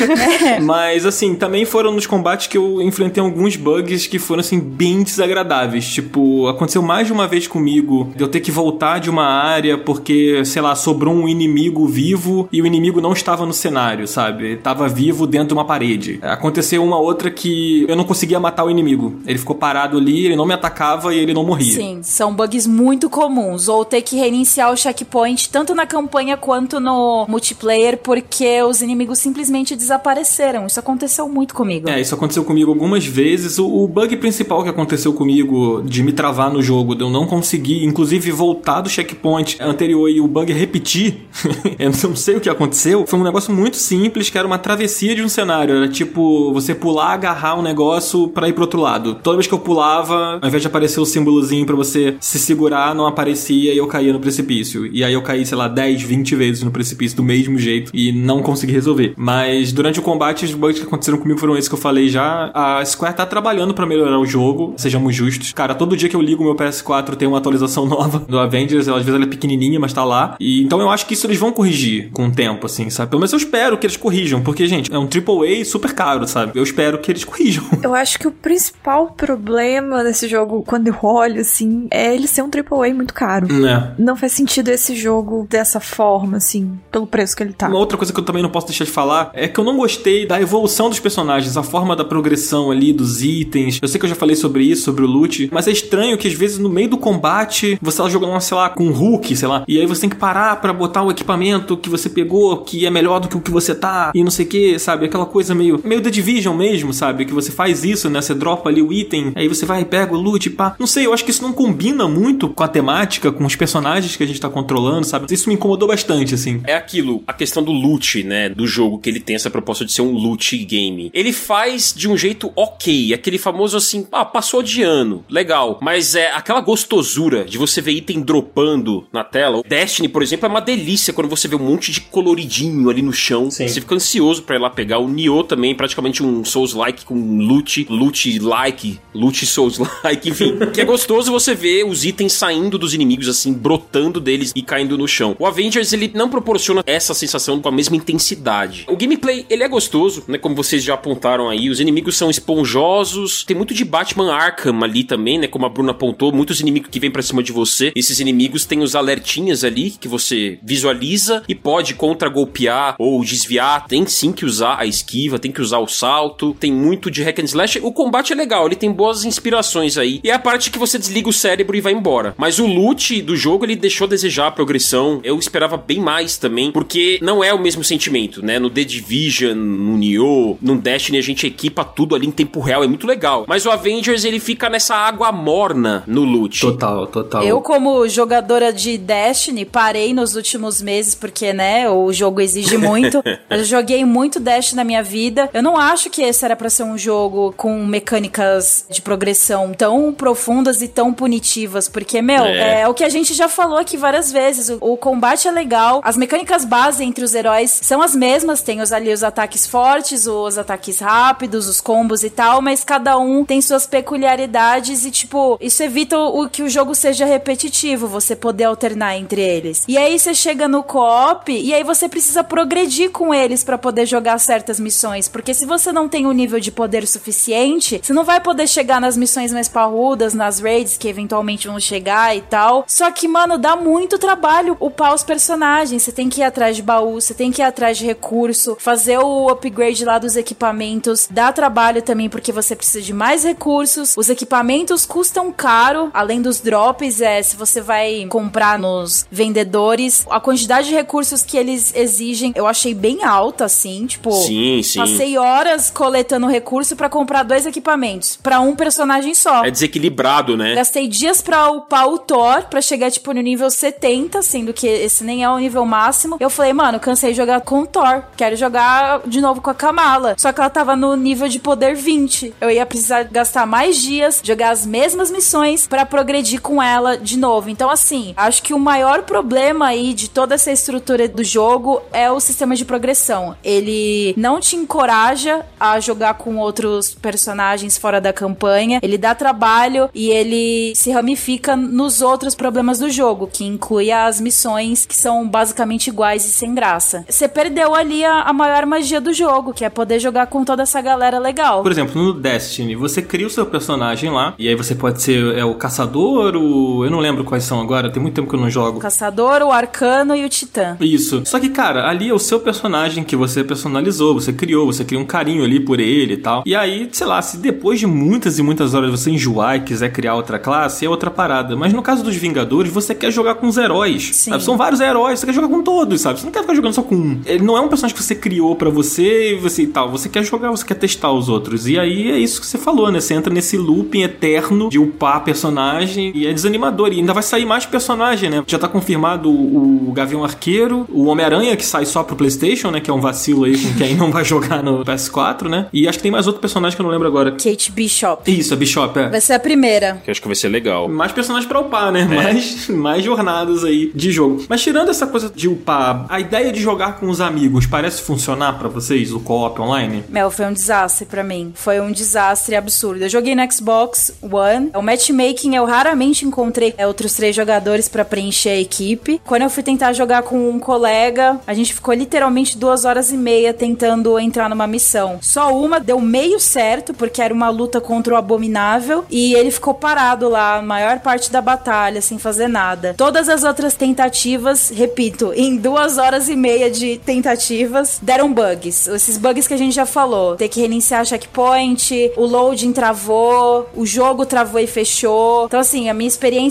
[0.63, 5.03] Mas, assim, também foram nos combates que eu enfrentei alguns bugs que foram, assim, bem
[5.03, 5.89] desagradáveis.
[5.93, 9.77] Tipo, aconteceu mais de uma vez comigo de eu ter que voltar de uma área
[9.79, 14.57] porque, sei lá, sobrou um inimigo vivo e o inimigo não estava no cenário, sabe?
[14.57, 16.19] Tava vivo dentro de uma parede.
[16.23, 19.15] Aconteceu uma outra que eu não conseguia matar o inimigo.
[19.27, 21.73] Ele ficou parado ali, ele não me atacava e ele não morria.
[21.73, 23.69] Sim, são bugs muito comuns.
[23.69, 29.19] Ou ter que reiniciar o checkpoint, tanto na campanha quanto no multiplayer, porque os inimigos
[29.19, 30.67] simplesmente desapareceram.
[30.67, 31.89] Isso aconteceu muito comigo.
[31.89, 33.59] É, isso aconteceu comigo algumas vezes.
[33.59, 37.27] O, o bug principal que aconteceu comigo de me travar no jogo, de eu não
[37.27, 38.02] conseguir, inclusive,
[38.33, 41.27] voltar do checkpoint anterior e o bug repetir,
[41.79, 45.15] eu não sei o que aconteceu, foi um negócio muito simples, que era uma travessia
[45.15, 45.77] de um cenário.
[45.77, 49.15] Era tipo, você pular, agarrar um negócio para ir pro outro lado.
[49.23, 52.95] Toda vez que eu pulava, ao invés de aparecer o símbolozinho para você se segurar,
[52.95, 54.87] não aparecia e eu caía no precipício.
[54.87, 58.13] E aí eu caí, sei lá, 10, 20 vezes no precipício do mesmo jeito e
[58.13, 59.15] não consegui resolver.
[59.17, 62.51] Mas durante o combate, os bugs que aconteceram comigo foram esses que eu falei já.
[62.55, 65.53] A Square tá trabalhando para melhorar o jogo, sejamos justos.
[65.53, 68.97] Cara, todo dia que eu ligo meu PS4 tem uma atualização nova do Avengers, às
[68.97, 70.37] vezes ela é pequenininha, mas tá lá.
[70.41, 73.11] E então eu acho que isso eles vão corrigir com o tempo, assim, sabe?
[73.11, 76.53] Pelo menos eu espero que eles corrijam, porque, gente, é um AAA super caro, sabe?
[76.55, 77.65] Eu espero que eles corrijam.
[77.83, 82.43] Eu acho que o principal problema desse jogo, quando eu olho, assim, é ele ser
[82.43, 83.49] um AAA muito caro.
[83.67, 83.93] É.
[83.99, 87.69] Não faz sentido esse jogo dessa forma, assim, pelo preço que ele tá.
[87.69, 89.77] Uma outra coisa que eu também não posso deixar de falar é que eu não
[89.77, 93.79] gostei da evolução dos personagens, a forma da progressão ali, dos itens.
[93.83, 96.29] Eu sei que eu já falei sobre isso, sobre o loot, mas é estranho que
[96.29, 99.49] às vezes no meio do combate você tá jogando, sei lá, com um Hulk, sei
[99.49, 102.85] lá, e aí você tem que parar para botar o equipamento que você pegou, que
[102.87, 105.07] é melhor do que o que você tá, e não sei o que, sabe?
[105.07, 107.25] Aquela coisa meio, meio The Division mesmo, sabe?
[107.25, 108.21] Que você faz isso, né?
[108.21, 110.75] Você dropa ali o item, aí você vai pega o loot, pá.
[110.79, 114.17] Não sei, eu acho que isso não combina muito com a temática, com os personagens
[114.17, 115.27] que a gente tá controlando, sabe?
[115.31, 116.63] Isso me incomodou bastante, assim.
[116.65, 119.93] É aquilo, a questão do loot, né, do jogo, que ele tem essa proposta de
[119.93, 121.11] ser um loot game.
[121.13, 125.79] Ele faz de um jeito ok, aquele famoso assim, ah, passou de ano, legal.
[125.83, 129.63] Mas é aquela gostosura de você ver item dropando na tela.
[129.67, 133.13] Destiny, por exemplo, é uma delícia quando você vê um monte de coloridinho ali no
[133.13, 133.51] chão.
[133.51, 133.69] Sim.
[133.69, 134.99] Você fica ansioso pra ir lá pegar.
[134.99, 140.59] O Nioh também, praticamente um Souls-like com loot, loot-like, loot Souls-like, enfim.
[140.75, 144.99] que é gostoso você ver os itens saindo dos inimigos, assim, brotando deles e caindo
[144.99, 145.37] no chão.
[145.39, 148.85] O Avengers, ele não proporciona essa sensação com a mesma intensidade.
[148.89, 150.39] O gameplay, ele é gostoso, né?
[150.39, 151.71] Como vocês já apontaram aí.
[151.71, 153.45] Os inimigos são esponjosos.
[153.45, 155.47] Tem muito de Batman Arkham ali também, né?
[155.47, 156.33] Como a Bruna apontou.
[156.33, 157.93] Muitos inimigos que vêm pra cima de você.
[157.95, 163.87] Esses inimigos têm os alertinhas ali que você visualiza e pode contra-golpear ou desviar.
[163.87, 166.57] Tem sim que usar a esquiva, tem que usar o salto.
[166.59, 167.81] Tem muito de hack and slash.
[167.83, 170.21] O combate é legal, ele tem boas inspirações aí.
[170.25, 172.35] E é a parte que você desliga o cérebro e vai embora.
[172.37, 175.21] Mas o loot do jogo, ele deixou a desejar a progressão.
[175.23, 178.59] Eu esperava bem mais também, porque não é o mesmo sentimento, né?
[178.59, 182.85] No The Division, no Nioh, no Destiny, a gente equipa tudo ali em tempo real,
[182.85, 183.45] é muito legal.
[183.49, 186.61] Mas o Avengers, ele fica nessa água morna no loot.
[186.61, 187.42] Total, total.
[187.45, 193.23] Eu, como jogadora de Destiny, parei nos últimos meses, porque, né, o jogo exige muito.
[193.51, 195.49] eu joguei muito Destiny na minha vida.
[195.53, 200.13] Eu não acho que esse era pra ser um jogo com mecânicas de progressão tão
[200.13, 202.83] profundas e tão punitivas, porque, meu, É.
[202.83, 204.69] é, o que a gente já falou aqui várias vezes.
[204.69, 208.81] O, o combate é legal, as mecânicas base entre os heróis são as mesmas, tem
[208.81, 213.45] os, ali os ataques fortes, os ataques rápidos, os combos e tal, mas cada um
[213.45, 218.37] tem suas peculiaridades e, tipo, isso evita o, o que o jogo seja repetitivo, você
[218.37, 219.85] poder alternar entre eles.
[219.89, 224.07] E aí você chega no co-op e aí você precisa progredir com eles pra poder
[224.07, 228.25] jogar certas missões, porque se você não tem o nível de poder suficiente, você não
[228.25, 232.85] vai poder chegar nas missões mais parrudas, nas raids que eventualmente vão chegar e tal.
[232.87, 236.03] Só que, mano, dá muito trabalho upar os personagens.
[236.03, 239.19] Você tem que ir atrás de baú, você tem que ir atrás de recurso, fazer
[239.19, 241.27] o upgrade lá dos equipamentos.
[241.31, 244.15] Dá trabalho também porque você precisa de mais recursos.
[244.17, 250.27] Os equipamentos custam caro, além dos drops, é, se você vai comprar nos desenvolvedores.
[250.31, 254.07] A quantidade de recursos que eles exigem, eu achei bem alta, assim.
[254.07, 254.99] Tipo, Sim, sim.
[254.99, 258.39] passei horas coletando recurso pra comprar dois equipamentos.
[258.43, 259.65] pra um personagem só.
[259.65, 260.75] É desequilibrado, né?
[260.75, 265.25] Gastei dias pra upar o Thor, pra chegar, tipo, no nível 70, sendo que esse
[265.25, 266.37] nem é o nível máximo.
[266.41, 268.23] Eu falei, mano, cansei de jogar com o Thor.
[268.37, 270.35] Quero jogar de novo com a Kamala.
[270.39, 272.55] Só que ela tava no nível de poder 20.
[272.61, 277.39] Eu ia precisar gastar mais dias, jogar as mesmas missões pra progredir com ela de
[277.39, 277.71] novo.
[277.71, 282.31] Então, assim, acho que o maior problema aí de toda essa estrutura do jogo é
[282.31, 283.57] o sistema de progressão.
[283.63, 288.99] Ele não te encoraja a jogar com outros personagens fora da campanha.
[289.03, 294.41] Ele dá trabalho e ele se ramifica nos outros problemas do jogo, que inclui as
[294.41, 297.25] missões que são basicamente iguais e sem graça.
[297.29, 300.83] Você perdeu ali a, a maior magia do jogo, que é poder jogar com toda
[300.83, 301.83] essa galera legal.
[301.83, 305.57] Por exemplo, no Destiny, você cria o seu personagem lá, e aí você pode ser
[305.57, 307.02] é, o caçador, o.
[307.05, 308.99] Eu não lembro quais são agora, tem muito tempo que eu não jogo.
[308.99, 310.97] O caçador, o arcano e o titã.
[311.01, 311.43] Isso.
[311.45, 315.19] Só que, cara, ali é o seu personagem que você personalizou, você criou, você cria
[315.19, 316.63] um carinho ali por ele e tal.
[316.67, 320.13] E aí, sei lá, se depois de muitas e muitas horas você enjoar e quiser
[320.13, 321.77] criar outra classe, é outra parada.
[321.77, 324.31] Mas no caso dos Vingadores, você quer jogar com os heróis.
[324.35, 324.51] Sim.
[324.51, 324.65] Sabe?
[324.65, 326.41] São vários heróis, você quer jogar com todos, sabe?
[326.41, 327.41] Você não quer ficar jogando só com um.
[327.47, 330.11] Ele não é um personagem que você criou pra você e você e tal.
[330.11, 331.87] Você quer jogar, você quer testar os outros.
[331.87, 333.21] E aí é isso que você falou, né?
[333.21, 337.13] Você entra nesse looping eterno de upar personagem e é desanimador.
[337.13, 338.65] E ainda vai sair mais personagem, né?
[338.67, 343.01] Já tá confirmado o, o Gavião Arqueiro, o Homem-Aranha, que sai só pro PlayStation, né?
[343.01, 345.87] Que é um vacilo aí com quem não vai jogar no PS4, né?
[345.93, 347.53] E acho que tem mais outro personagem que eu não lembro agora.
[347.53, 348.51] Kate Bishop.
[348.51, 349.29] Isso, a Bishop, é.
[349.29, 350.21] Vai ser a primeira.
[350.25, 351.09] Que eu acho que vai ser legal.
[351.09, 352.25] Mais personagens pra upar, né?
[352.25, 354.65] Mais, mais jornadas aí de jogo.
[354.69, 358.79] Mas tirando essa coisa de upar, a ideia de jogar com os amigos parece funcionar
[358.79, 360.25] pra vocês, o co-op online?
[360.29, 361.73] Mel, foi um desastre pra mim.
[361.75, 363.23] Foi um desastre absurdo.
[363.23, 364.91] Eu joguei no Xbox One.
[364.95, 369.41] O matchmaking eu raramente encontrei é, outros três jogadores pra preencher a equipe.
[369.45, 373.37] Quando eu fui tentar jogar com um colega, a gente ficou literalmente duas horas e
[373.37, 375.39] meia tentando entrar numa missão.
[375.41, 379.95] Só uma deu meio certo, porque era uma luta contra o Abominável, e ele ficou
[379.95, 383.15] parado lá a maior parte da batalha, sem fazer nada.
[383.17, 389.07] Todas as outras tentativas, repito, em duas horas e meia de tentativas, deram bugs.
[389.07, 390.57] Esses bugs que a gente já falou.
[390.57, 395.67] Ter que reiniciar checkpoint, o loading travou, o jogo travou e fechou.
[395.67, 396.62] Então, assim, a minha experiência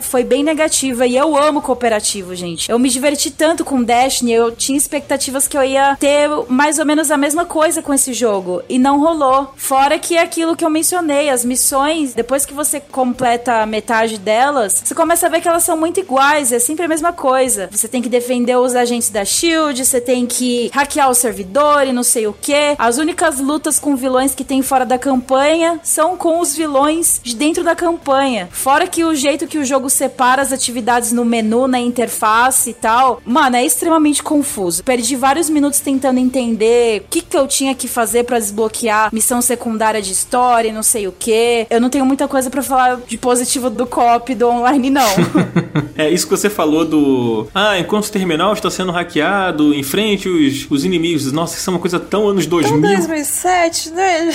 [0.00, 2.70] foi bem negativa e eu amo cooperativo, gente.
[2.70, 6.86] Eu me diverti tanto com Destiny, eu tinha expectativas que eu ia ter mais ou
[6.86, 8.62] menos a mesma coisa com esse jogo.
[8.68, 9.52] E não rolou.
[9.56, 14.82] Fora que é aquilo que eu mencionei, as missões, depois que você completa metade delas,
[14.84, 17.68] você começa a ver que elas são muito iguais, é sempre a mesma coisa.
[17.70, 21.92] Você tem que defender os agentes da Shield, você tem que hackear o servidor e
[21.92, 22.74] não sei o que.
[22.78, 27.34] As únicas lutas com vilões que tem fora da campanha são com os vilões de
[27.34, 28.48] dentro da campanha.
[28.50, 32.74] Fora que o jeito que o jogo separa as atividades no menu, na interface e
[32.74, 34.82] tal, mano, é extremamente confuso.
[34.82, 39.40] Perdi vários minutos tentando entender o que, que eu tinha que fazer pra desbloquear missão
[39.40, 41.66] secundária de história e não sei o que.
[41.70, 45.10] Eu não tenho muita coisa pra falar de positivo do co-op do online, não.
[45.96, 47.46] É isso que você falou do.
[47.54, 51.30] Ah, enquanto o terminal está sendo hackeado, enfrente os, os inimigos.
[51.30, 52.78] Nossa, isso é uma coisa tão anos 2000.
[52.78, 54.30] Então 2007, né?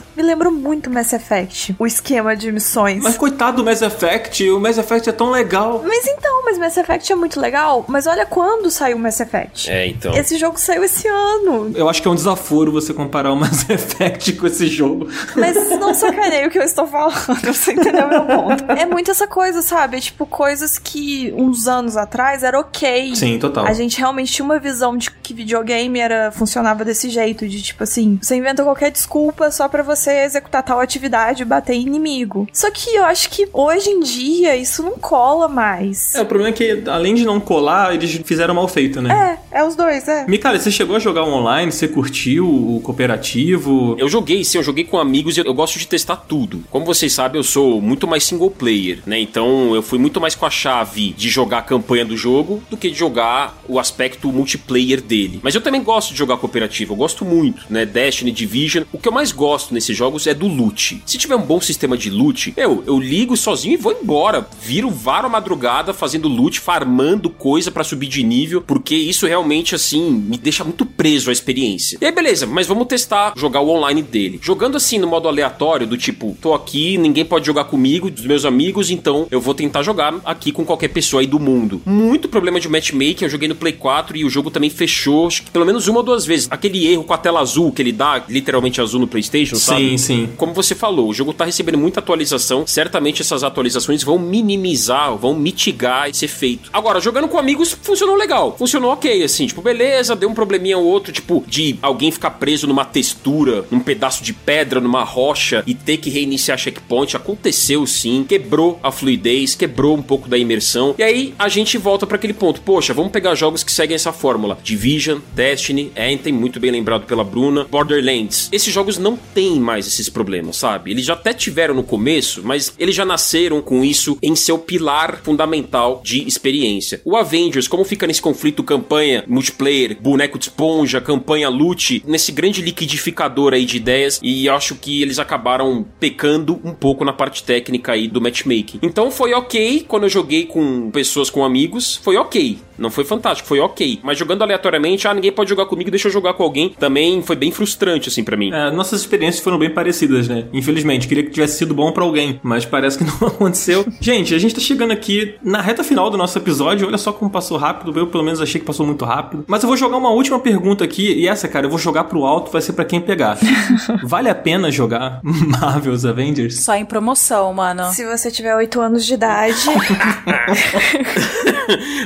[0.16, 3.02] Me lembrou muito Mass Effect, o esquema de missões.
[3.02, 5.84] Mas coitado do Mass Effect, o Mass Effect é tão legal.
[5.86, 7.84] Mas então, mas Mass Effect é muito legal.
[7.86, 9.70] Mas olha quando saiu Mass Effect.
[9.70, 10.14] É, então.
[10.14, 11.70] Esse jogo saiu esse ano.
[11.74, 15.08] Eu acho que é um desaforo você comparar o Mass Effect com esse jogo.
[15.34, 18.64] Mas não sacanei o que eu estou falando, você entendeu meu ponto.
[18.72, 19.98] É muito essa coisa, sabe?
[19.98, 23.14] É tipo coisas que uns anos atrás era ok.
[23.14, 23.66] Sim, total.
[23.66, 27.82] A gente realmente tinha uma visão de que videogame era funcionava desse jeito, de tipo
[27.82, 32.48] assim, você inventa qualquer desculpa só pra você executar tal atividade e bater em inimigo.
[32.52, 36.14] Só que eu acho que hoje em dia isso não cola mais.
[36.14, 39.38] É, o problema é que, além de não colar, eles fizeram mal feito, né?
[39.52, 40.26] É, é os dois, é.
[40.26, 41.72] Mikali, você chegou a jogar online?
[41.72, 43.96] Você curtiu o cooperativo?
[43.98, 46.64] Eu joguei, sim, eu joguei com amigos e eu gosto de testar tudo.
[46.70, 49.18] Como vocês sabem, eu sou muito mais single player, né?
[49.18, 52.76] Então eu fui muito mais com a chave de jogar a campanha do jogo do
[52.76, 55.40] que de jogar o aspecto multiplayer dele.
[55.42, 57.84] Mas eu também gosto de jogar cooperativo, eu gosto muito, né?
[57.84, 58.84] Destiny, Division.
[58.92, 61.02] O que eu mais gosto jogos é do loot.
[61.06, 64.46] Se tiver um bom sistema de loot, eu, eu ligo sozinho e vou embora.
[64.60, 69.74] Viro varo a madrugada fazendo loot, farmando coisa pra subir de nível, porque isso realmente,
[69.74, 71.98] assim, me deixa muito preso à experiência.
[72.00, 74.38] E aí, beleza, mas vamos testar jogar o online dele.
[74.42, 78.44] Jogando assim no modo aleatório, do tipo, tô aqui, ninguém pode jogar comigo, dos meus
[78.44, 81.80] amigos, então eu vou tentar jogar aqui com qualquer pessoa aí do mundo.
[81.84, 85.42] Muito problema de matchmaking, eu joguei no Play 4 e o jogo também fechou, acho
[85.42, 86.48] que pelo menos uma ou duas vezes.
[86.50, 89.80] Aquele erro com a tela azul que ele dá, literalmente azul no PlayStation, sabe?
[89.80, 90.28] Sim, sim.
[90.36, 92.66] Como você falou, o jogo tá recebendo muita atualização.
[92.66, 96.70] Certamente essas atualizações vão minimizar, vão mitigar esse efeito.
[96.72, 98.56] Agora, jogando com amigos, funcionou legal.
[98.58, 99.46] Funcionou ok, assim.
[99.46, 103.80] Tipo, beleza, deu um probleminha ou outro, tipo, de alguém ficar preso numa textura, num
[103.80, 107.16] pedaço de pedra, numa rocha e ter que reiniciar checkpoint.
[107.16, 108.24] Aconteceu sim.
[108.26, 110.94] Quebrou a fluidez, quebrou um pouco da imersão.
[110.98, 112.60] E aí a gente volta para aquele ponto.
[112.60, 114.58] Poxa, vamos pegar jogos que seguem essa fórmula.
[114.62, 118.48] Division, Destiny, Anthem, muito bem lembrado pela Bruna, Borderlands.
[118.52, 120.92] Esses jogos não têm mais esses problemas, sabe?
[120.92, 125.20] Eles já até tiveram no começo, mas eles já nasceram com isso em seu pilar
[125.24, 127.00] fundamental de experiência.
[127.04, 132.62] O Avengers, como fica nesse conflito campanha, multiplayer, boneco de esponja, campanha loot, nesse grande
[132.62, 137.92] liquidificador aí de ideias, e acho que eles acabaram pecando um pouco na parte técnica
[137.92, 138.78] aí do matchmaking.
[138.82, 142.58] Então foi ok quando eu joguei com pessoas, com amigos, foi ok.
[142.78, 144.00] Não foi fantástico, foi ok.
[144.02, 146.70] Mas jogando aleatoriamente, ah, ninguém pode jogar comigo, deixa eu jogar com alguém.
[146.78, 148.52] Também foi bem frustrante, assim, para mim.
[148.52, 150.46] É, nossas experiências foram bem parecidas, né?
[150.52, 153.84] Infelizmente, queria que tivesse sido bom para alguém, mas parece que não aconteceu.
[154.00, 156.86] gente, a gente tá chegando aqui na reta final do nosso episódio.
[156.86, 157.96] Olha só como passou rápido.
[157.98, 159.44] Eu, pelo menos, achei que passou muito rápido.
[159.46, 162.24] Mas eu vou jogar uma última pergunta aqui, e essa, cara, eu vou jogar pro
[162.24, 163.38] alto, vai ser para quem pegar.
[164.04, 166.60] vale a pena jogar Marvel's Avengers?
[166.60, 167.84] Só em promoção, mano.
[167.92, 169.56] Se você tiver 8 anos de idade.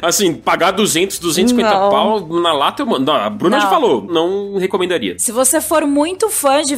[0.03, 1.91] assim, pagar 200, 250 Não.
[1.91, 3.05] pau na lata, eu mando.
[3.07, 3.63] Não, a Bruna Não.
[3.63, 5.17] já falou, não recomendaria.
[5.19, 6.75] Se você for muito fã de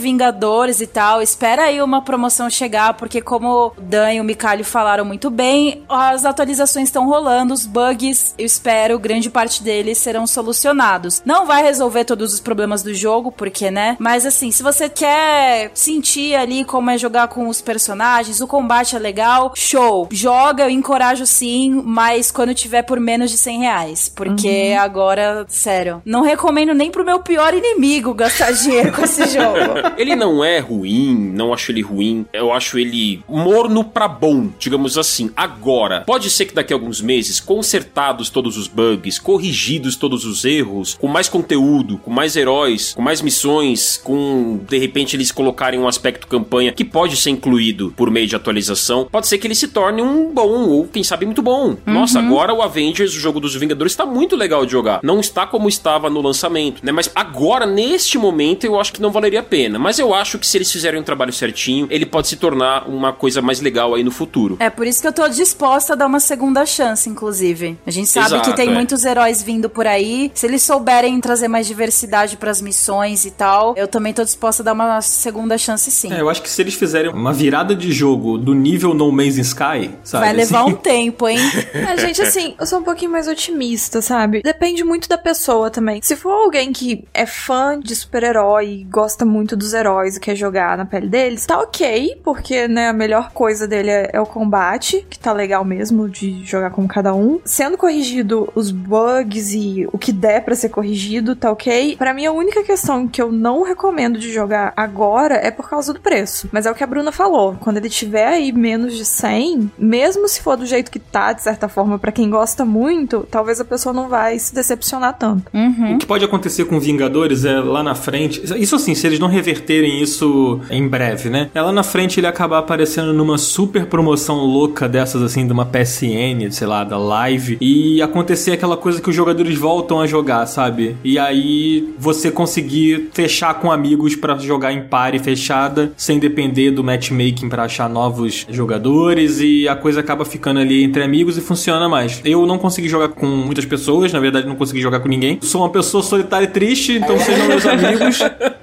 [0.63, 4.65] Vingadores e tal, espera aí uma promoção chegar, porque como o Dan e o Micalho
[4.65, 10.27] falaram muito bem, as atualizações estão rolando, os bugs, eu espero, grande parte deles serão
[10.27, 11.23] solucionados.
[11.25, 13.97] Não vai resolver todos os problemas do jogo, porque, né?
[13.99, 18.95] Mas assim, se você quer sentir ali como é jogar com os personagens, o combate
[18.95, 20.09] é legal, show.
[20.13, 24.09] Joga, eu encorajo sim, mas quando tiver por menos de 100 reais.
[24.09, 29.59] Porque agora, sério, não recomendo nem pro meu pior inimigo gastar dinheiro com esse jogo.
[29.97, 32.27] Ele não é ruim, não acho ele ruim.
[32.33, 35.31] Eu acho ele morno pra bom, digamos assim.
[35.37, 40.45] Agora, pode ser que daqui a alguns meses, consertados todos os bugs, corrigidos todos os
[40.45, 45.79] erros, com mais conteúdo, com mais heróis, com mais missões, com de repente eles colocarem
[45.79, 49.55] um aspecto campanha que pode ser incluído por meio de atualização, pode ser que ele
[49.55, 51.77] se torne um bom ou quem sabe muito bom.
[51.87, 55.01] Nossa, agora o Avengers, o jogo dos Vingadores, tá muito legal de jogar.
[55.03, 56.93] Não está como estava no lançamento, né?
[56.93, 59.79] Mas agora, neste momento, eu acho que não valeria a pena.
[59.79, 63.13] Mas eu acho que se eles fizerem um trabalho certinho, ele pode se tornar uma
[63.13, 64.57] coisa mais legal aí no futuro.
[64.59, 67.79] É por isso que eu tô disposta a dar uma segunda chance, inclusive.
[67.87, 68.75] A gente sabe Exato, que tem é.
[68.75, 70.33] muitos heróis vindo por aí.
[70.35, 74.65] Se eles souberem trazer mais diversidade pras missões e tal, eu também tô disposta a
[74.65, 76.13] dar uma segunda chance sim.
[76.13, 79.39] É, eu acho que se eles fizerem uma virada de jogo do nível No Man's
[79.39, 80.25] Sky, sabe?
[80.25, 81.39] Vai levar assim, um tempo, hein?
[81.73, 84.43] É, gente, assim, eu sou um pouquinho mais otimista, sabe?
[84.43, 86.01] Depende muito da pessoa também.
[86.03, 90.37] Se for alguém que é fã de super-herói e gosta muito dos heróis e quer
[90.37, 94.27] jogar na pele deles, tá ok, porque, né, a melhor coisa dele é, é o
[94.27, 97.39] combate, que tá legal mesmo de jogar com cada um.
[97.45, 101.97] Sendo corrigido os bugs e o que der pra ser corrigido, tá ok.
[101.97, 105.93] Pra mim, a única questão que eu não recomendo de jogar agora é por causa
[105.93, 106.49] do preço.
[106.51, 107.57] Mas é o que a Bruna falou.
[107.61, 111.43] Quando ele tiver aí menos de 100, mesmo se for do jeito que tá, de
[111.43, 115.51] certa forma, pra quem gosta muito, talvez a pessoa não vai se decepcionar tanto.
[115.95, 118.43] O que pode acontecer com Vingadores é lá na frente.
[118.57, 120.22] Isso assim, se eles não reverterem isso
[120.71, 121.51] em breve, né?
[121.55, 125.65] É lá na frente ele acabar aparecendo numa super promoção louca dessas, assim, de uma
[125.65, 127.59] PSN, sei lá, da live.
[127.61, 130.97] E acontecer aquela coisa que os jogadores voltam a jogar, sabe?
[131.05, 136.85] E aí você conseguir fechar com amigos pra jogar em pare fechada, sem depender do
[136.85, 139.41] matchmaking pra achar novos jogadores.
[139.41, 142.21] E a coisa acaba ficando ali entre amigos e funciona mais.
[142.25, 145.39] Eu não consegui jogar com muitas pessoas, na verdade não consegui jogar com ninguém.
[145.43, 148.19] Sou uma pessoa solitária e triste, então sejam meus amigos,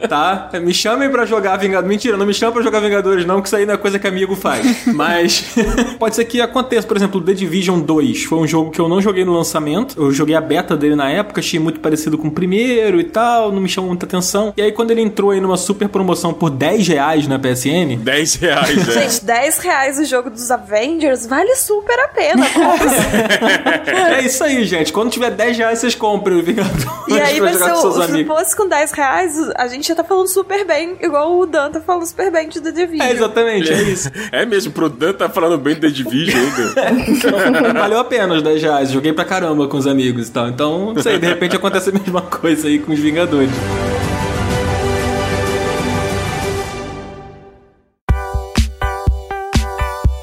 [0.07, 0.49] tá?
[0.61, 1.89] Me chamem pra jogar Vingadores.
[1.89, 4.07] Mentira, não me chamem pra jogar Vingadores, não, que isso aí não é coisa que
[4.07, 4.85] amigo faz.
[4.93, 5.45] Mas
[5.99, 6.87] pode ser que aconteça.
[6.87, 9.95] Por exemplo, The Division 2 foi um jogo que eu não joguei no lançamento.
[10.01, 13.51] Eu joguei a beta dele na época, achei muito parecido com o primeiro e tal,
[13.51, 14.53] não me chamou muita atenção.
[14.57, 18.35] E aí, quando ele entrou aí numa super promoção por 10 reais na PSN, 10
[18.35, 18.91] reais, é.
[19.01, 22.45] Gente, 10 reais o jogo dos Avengers vale super a pena.
[22.49, 24.15] compra.
[24.17, 24.91] é isso aí, gente.
[24.93, 27.81] Quando tiver 10 reais, vocês comprem o Vingadores E aí vai jogar ser com o,
[27.81, 28.37] seus se amigos.
[28.37, 31.81] fosse com 10 reais, a gente já tá falando super bem, igual o Dan tá
[31.81, 33.07] falando super bem de The Division.
[33.07, 34.09] É, exatamente, é isso.
[34.31, 37.73] É mesmo, pro Dan tá falando bem do The Division ainda.
[37.79, 38.91] Valeu a pena os 10 reais.
[38.91, 40.47] Joguei pra caramba com os amigos e tal.
[40.47, 43.51] Então, não sei, de repente acontece a mesma coisa aí com os Vingadores.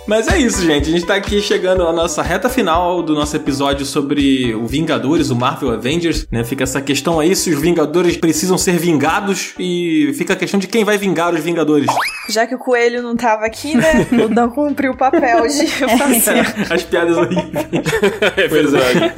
[0.07, 0.89] Mas é isso, gente.
[0.89, 5.31] A gente tá aqui chegando à nossa reta final do nosso episódio sobre o Vingadores,
[5.31, 6.45] o Marvel Avengers, né?
[6.45, 10.69] Fica essa questão aí se os Vingadores precisam ser vingados e fica a questão de
[10.69, 11.89] quem vai vingar os Vingadores.
[12.29, 14.07] Já que o coelho não tava aqui, né?
[14.27, 15.67] O Dan cumpriu o papel de
[15.99, 16.47] fazer.
[16.73, 17.67] As piadas horríveis.
[18.37, 19.13] É verdade.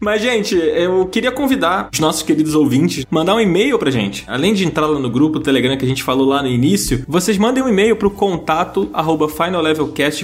[0.00, 4.24] Mas, gente, eu queria convidar os nossos queridos ouvintes a mandar um e-mail pra gente.
[4.26, 7.36] Além de entrar lá no grupo Telegram que a gente falou lá no início, vocês
[7.36, 9.28] mandem um e-mail pro contato arroba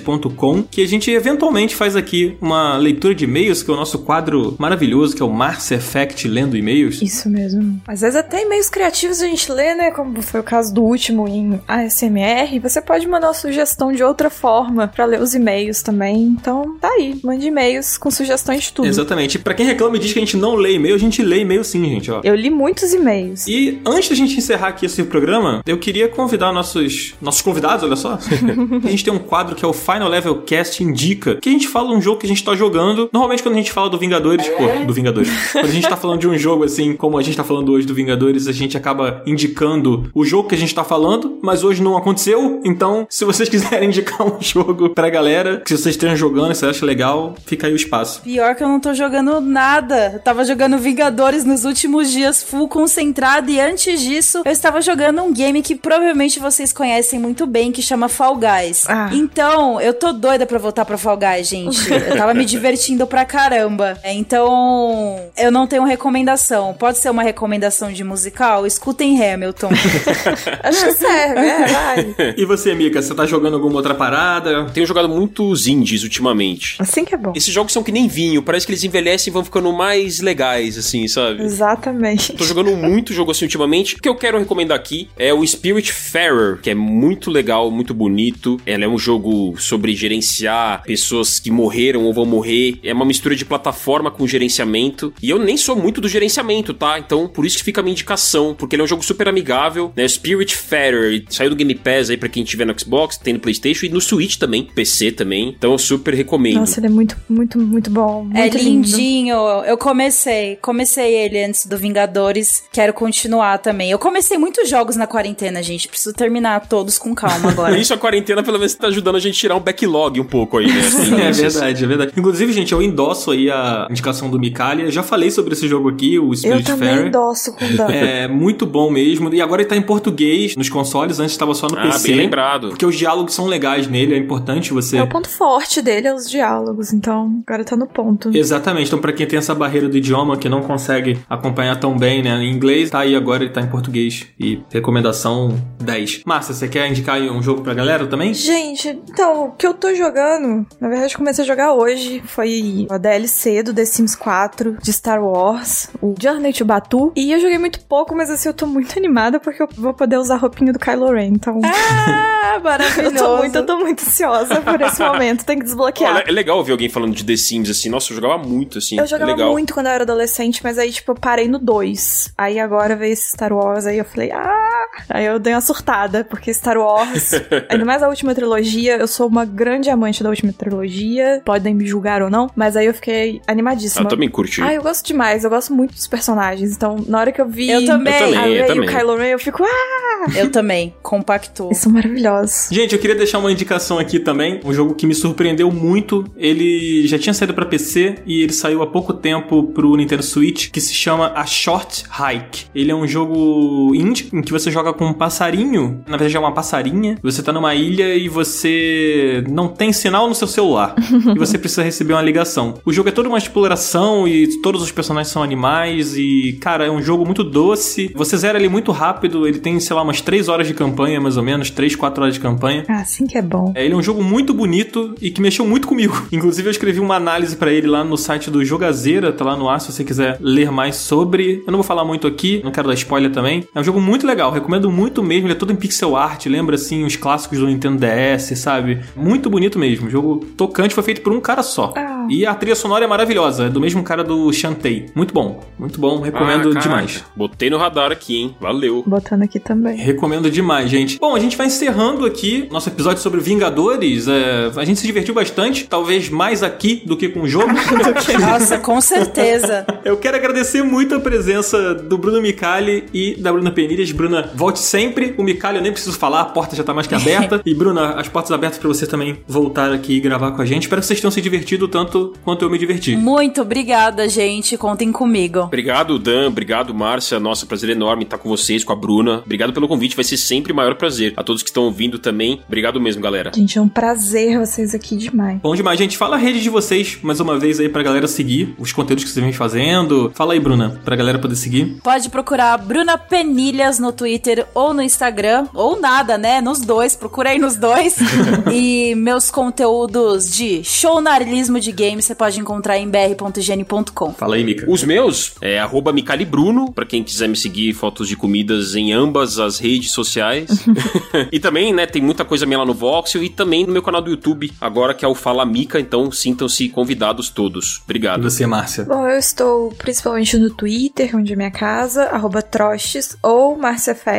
[0.01, 3.99] finallevelcast.com que a gente eventualmente faz aqui uma leitura de e-mails, que é o nosso
[4.01, 7.01] quadro maravilhoso, que é o Mars Effect lendo e-mails.
[7.03, 7.81] Isso mesmo.
[7.87, 9.91] Às vezes até e-mails criativos a gente lê, né?
[9.91, 12.59] Como foi o caso do último em ASMR.
[12.61, 16.23] Você pode mandar uma sugestão de outra forma pra ler os e-mails também.
[16.23, 17.19] Então, tá aí.
[17.23, 18.89] Mande e-mails com sugestões de tudo.
[18.89, 19.39] Exatamente.
[19.39, 21.65] Pra quem reclama e diz que a gente não lê e-mail, a gente lê e-mail
[21.65, 22.21] sim, gente, ó.
[22.23, 23.47] Eu li muitos e-mails.
[23.47, 27.97] E antes da gente encerrar aqui esse programa, eu queria convidar nossos, nossos convidados, olha
[27.97, 28.19] só.
[28.85, 31.69] a gente tem um quadro que é o Final Level Cast Indica, que a gente
[31.69, 33.09] fala um jogo que a gente tá jogando.
[33.13, 35.31] Normalmente quando a gente fala do Vingadores, pô, do Vingadores.
[35.53, 37.87] Quando a gente tá falando de um jogo assim, como a gente tá falando hoje
[37.87, 41.81] do Vingadores, a gente acaba indicando o jogo que a gente tá falando, mas hoje
[41.81, 42.61] não aconteceu.
[42.65, 46.67] Então, se vocês quiserem indicar um jogo pra galera, que vocês estejam jogando, se você
[46.67, 48.23] acha legal, fica aí o espaço.
[48.23, 50.11] Pior que eu não tô jogando nada.
[50.15, 55.23] Eu tava jogando Vingadores nos últimos dias, full concentrado, e antes disso, eu estava jogando
[55.23, 58.85] um game que provavelmente vocês conhecem muito bem, que chama Fall Guys.
[58.89, 59.11] Ah.
[59.13, 61.77] Então, eu tô doida pra voltar pra Fall Guys, gente.
[61.93, 63.99] Eu tava me divertindo pra caramba.
[64.03, 66.75] É, Então, eu não tenho recomendação.
[66.75, 68.67] Pode ser uma recomendação de musical?
[68.67, 69.71] Escutem Hamilton.
[70.63, 72.15] Acho que serve, é, vai.
[72.37, 74.67] E você, Mika, você tá jogando alguma outra parada?
[74.73, 76.77] Tenho jogado muitos indies ultimamente.
[76.79, 77.33] Assim que é bom.
[77.35, 80.77] Esses jogos são que nem vinho, parece que eles envelhecem e vão ficando mais legais,
[80.79, 81.43] assim, sabe?
[81.43, 82.33] Exatamente.
[82.35, 83.97] Tô jogando muito jogo assim ultimamente.
[83.97, 87.95] O que eu quero recomendar aqui é o Spirit Farer, que é muito legal, muito
[87.95, 88.61] bonito.
[88.67, 92.79] Ela é um jogo sobre gerenciar pessoas que morreram ou vão morrer.
[92.83, 95.13] É uma mistura de plataforma com gerenciamento.
[95.23, 96.99] E eu nem sou muito do gerenciamento, tá?
[96.99, 99.93] Então, por isso que fica a minha indicação, porque ele é um jogo super amigável,
[99.97, 100.07] né?
[100.09, 103.87] Spirit Farer saiu do Game Pass aí pra quem tiver no Xbox, tem no PlayStation
[103.87, 105.55] e no Switch também, PC também.
[105.57, 106.61] Então, eu super recomendo.
[106.61, 108.25] Nossa, ele é muito, muito, muito bom.
[108.25, 108.87] Muito é lindo.
[108.87, 109.37] lindinho.
[109.67, 112.65] Eu comecei, comecei ele antes do Vingadores.
[112.73, 113.91] Quero continuar também.
[113.91, 115.89] Eu comecei muitos jogos na quarentena, gente.
[115.89, 117.77] Preciso terminar todos com calma agora.
[117.79, 120.59] Isso a quarentena pelo menos tá ajudando a gente a tirar um backlog um pouco
[120.59, 120.81] aí, né?
[120.81, 122.13] Assim, É esses- verdade, é verdade.
[122.17, 124.91] Inclusive, gente, eu endosso aí a indicação do Mikalia.
[124.91, 127.07] Já falei sobre esse jogo aqui, o Eu Spirit também Fair.
[127.09, 127.87] endosso com o Dan.
[127.91, 129.33] É muito bom mesmo.
[129.33, 132.09] E agora ele tá em português nos consoles, antes estava só no Ah, PC.
[132.09, 132.69] bem lembrado.
[132.69, 134.97] Porque os diálogos são legais nele, é importante você.
[134.99, 136.93] É o ponto forte dele, é os diálogos.
[136.93, 138.31] Então, agora tá no ponto.
[138.37, 142.23] Exatamente, então pra quem tem essa barreira do idioma, que não consegue acompanhar tão bem,
[142.23, 144.27] né, em inglês, tá aí agora, ele tá em português.
[144.39, 146.23] E recomendação 10.
[146.25, 148.33] Márcia, você quer indicar aí um jogo pra galera também?
[148.35, 152.87] Gente, então, o que eu tô jogando, na verdade eu comecei a jogar hoje, foi
[152.91, 157.13] a DLC do The Sims 4 de Star Wars, o Journey to Batu.
[157.15, 160.19] E eu joguei muito pouco, mas assim, eu tô muito animada porque eu vou poder
[160.19, 161.61] usar a roupinha do Kylo Ren, então...
[161.65, 163.17] ah, eu maravilhoso.
[163.17, 166.17] tô muito, eu tô muito ansiosa por esse momento, tem que desbloquear.
[166.17, 167.89] Olha, é legal ver alguém falando de The Sims assim.
[167.89, 168.99] Nossa, eu jogava muito assim.
[168.99, 169.53] Eu jogava é legal.
[169.53, 172.33] muito quando eu era adolescente, mas aí, tipo, eu parei no 2.
[172.37, 174.66] Aí agora veio esse Star Wars, aí eu falei, ah!
[175.09, 177.33] Aí eu dei uma surtada, porque Star Wars,
[177.69, 181.87] ainda mais a última trilogia, eu sou uma grande amante da última trilogia, podem me
[181.87, 184.05] julgar ou não, mas aí eu fiquei Ah, animadíssima.
[184.05, 184.63] eu também curti.
[184.63, 187.71] Ah, eu gosto demais, eu gosto muito dos personagens, então na hora que eu vi
[187.71, 188.13] Eu também.
[188.15, 188.87] a Eu também, Rey eu e o.
[188.87, 190.27] Kylo Ren, eu fico, ah!
[190.37, 191.69] Eu também, compactou.
[191.69, 192.69] Eles são maravilhosos.
[192.71, 196.25] Gente, eu queria deixar uma indicação aqui também, um jogo que me surpreendeu muito.
[196.37, 200.71] Ele já tinha saído pra PC e ele saiu há pouco tempo pro Nintendo Switch,
[200.71, 202.67] que se chama A Short Hike.
[202.75, 206.41] Ele é um jogo indie em que você joga com um passarinho, na verdade é
[206.41, 207.19] uma passarinha.
[207.23, 210.95] Você tá numa ilha e você não tem sinal no seu celular
[211.35, 212.75] e você precisa receber uma ligação.
[212.85, 216.91] O jogo é toda uma exploração e todos os personagens são animais e, cara, é
[216.91, 218.11] um jogo muito doce.
[218.15, 221.37] Você zera ele muito rápido, ele tem, sei lá, umas 3 horas de campanha, mais
[221.37, 222.85] ou menos, 3, 4 horas de campanha.
[222.89, 223.73] Ah, assim que é bom.
[223.75, 226.27] É, ele é um jogo muito bonito e que mexeu muito comigo.
[226.33, 229.69] Inclusive, eu escrevi uma análise pra ele lá no site do Jogazeira, tá lá no
[229.69, 231.63] ar se você quiser ler mais sobre.
[231.67, 233.65] Eu não vou falar muito aqui, não quero dar spoiler também.
[233.75, 235.47] É um jogo muito legal, recomendo muito mesmo.
[235.47, 239.01] Ele é todo em pixel art, lembra assim os clássicos do Nintendo DS, sabe?
[239.15, 240.09] Muito bonito mesmo.
[240.09, 241.95] O jogo tocante foi feito por um cara só.
[241.97, 245.07] Ah, E a trilha sonora é maravilhosa, é do mesmo cara do Shantae.
[245.15, 247.25] Muito bom, muito bom, recomendo Ah, demais.
[247.37, 248.57] Botei no radar aqui, hein?
[248.61, 249.05] Valeu.
[249.07, 249.97] Botando aqui também.
[249.97, 251.19] Recomendo demais, gente.
[251.21, 254.27] Bom, a gente vai encerrando aqui nosso episódio sobre Vingadores.
[254.27, 257.71] É, a gente se divertiu bastante, talvez mais aqui do que com o jogo.
[258.41, 259.87] Nossa, com certeza.
[260.05, 264.11] Eu quero agradecer muito a presença do Bruno Micali e da Bruna Penilhas.
[264.11, 265.35] Bruna, volte sempre.
[265.37, 267.61] O Micali eu nem preciso falar, a porta já tá mais que aberta.
[267.67, 270.83] e Bruna, as portas abertas pra você também voltar aqui e gravar com a gente.
[270.83, 273.17] Espero que vocês tenham se divertido tanto quanto eu me diverti.
[273.17, 274.77] Muito obrigada, gente.
[274.77, 275.61] Contem comigo.
[275.61, 276.49] Obrigado, Dan.
[276.49, 277.39] Obrigado, Márcia.
[277.39, 279.43] Nossa, prazer enorme estar com vocês, com a Bruna.
[279.45, 280.17] Obrigado pelo convite.
[280.17, 281.35] Vai ser sempre o maior prazer.
[281.37, 283.53] A todos que estão ouvindo também, obrigado mesmo, galera.
[283.55, 285.61] Gente, é um prazer vocês aqui demais.
[285.61, 286.17] Bom demais, gente.
[286.17, 289.31] Fala a rede de vocês mais uma vez aí pra galera seguir os conteúdos que
[289.31, 290.31] vocês vêm fazendo.
[290.35, 291.99] Fala aí, Bruna, pra galera poder seguir.
[292.03, 296.61] Pode procurar Bruna Penilhas no Twitter ou no Instagram, ou nada, né?
[296.61, 298.17] Nos dois, procura aí nos dois.
[298.73, 304.33] e meus conteúdos de shownarismo de games você pode encontrar em br.gene.com.
[304.33, 304.91] Fala aí, Mica.
[304.91, 309.13] Os meus é arroba Micali Bruno, pra quem quiser me seguir fotos de comidas em
[309.13, 310.69] ambas as redes sociais.
[311.51, 314.21] e também, né, tem muita coisa minha lá no Voxel e também no meu canal
[314.21, 317.97] do YouTube, agora que é o Fala Mica, então sintam-se convidados todos.
[317.97, 318.43] E Obrigado.
[318.43, 319.05] você, Márcia?
[319.05, 323.77] Bom, eu estou principalmente no Twitter, onde é minha casa, arroba Trostes ou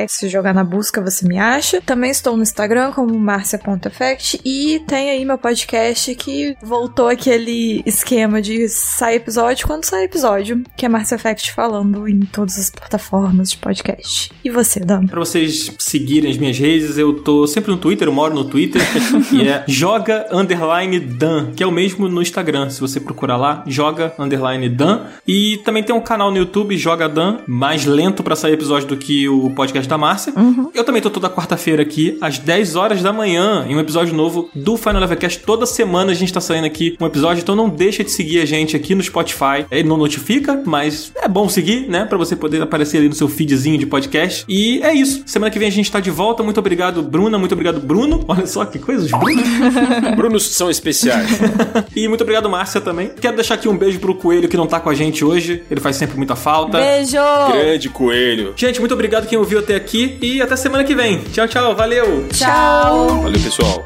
[0.07, 1.81] Se jogar na busca, você me acha.
[1.81, 8.41] Também estou no Instagram como Marcia.effect e tem aí meu podcast que voltou aquele esquema
[8.41, 13.51] de sai episódio quando sai episódio, que é Marcia Fact falando em todas as plataformas
[13.51, 14.31] de podcast.
[14.43, 15.07] E você, Dan?
[15.07, 18.81] Pra vocês seguirem as minhas redes, eu tô sempre no Twitter, eu moro no Twitter,
[19.31, 22.69] e é joga underline Dan, que é o mesmo no Instagram.
[22.69, 25.05] Se você procurar lá, joga underline Dan.
[25.27, 28.97] E também tem um canal no YouTube, Joga Dan, mais lento pra sair episódio do
[28.97, 30.33] que o podcast da Márcia.
[30.73, 34.49] Eu também tô toda quarta-feira aqui, às 10 horas da manhã, em um episódio novo
[34.53, 35.43] do Final Levelcast.
[35.43, 38.45] Toda semana a gente tá saindo aqui um episódio, então não deixa de seguir a
[38.45, 39.65] gente aqui no Spotify.
[39.71, 42.05] Ele não notifica, mas é bom seguir, né?
[42.05, 44.45] Pra você poder aparecer ali no seu feedzinho de podcast.
[44.47, 45.23] E é isso.
[45.25, 46.43] Semana que vem a gente tá de volta.
[46.43, 47.37] Muito obrigado, Bruna.
[47.37, 48.23] Muito obrigado, Bruno.
[48.27, 49.43] Olha só que coisas, Bruno.
[50.15, 51.29] Brunos são especiais.
[51.95, 53.11] e muito obrigado, Márcia, também.
[53.19, 55.63] Quero deixar aqui um beijo pro Coelho que não tá com a gente hoje.
[55.69, 56.79] Ele faz sempre muita falta.
[56.79, 57.17] Beijo!
[57.51, 58.53] Grande coelho.
[58.55, 61.19] Gente, muito obrigado quem ouviu até aqui e até semana que vem.
[61.31, 61.75] Tchau, tchau.
[61.75, 62.27] Valeu.
[62.29, 63.21] Tchau!
[63.21, 63.83] Valeu, pessoal.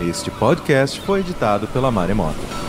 [0.00, 2.65] Este podcast foi editado pela Maremoto.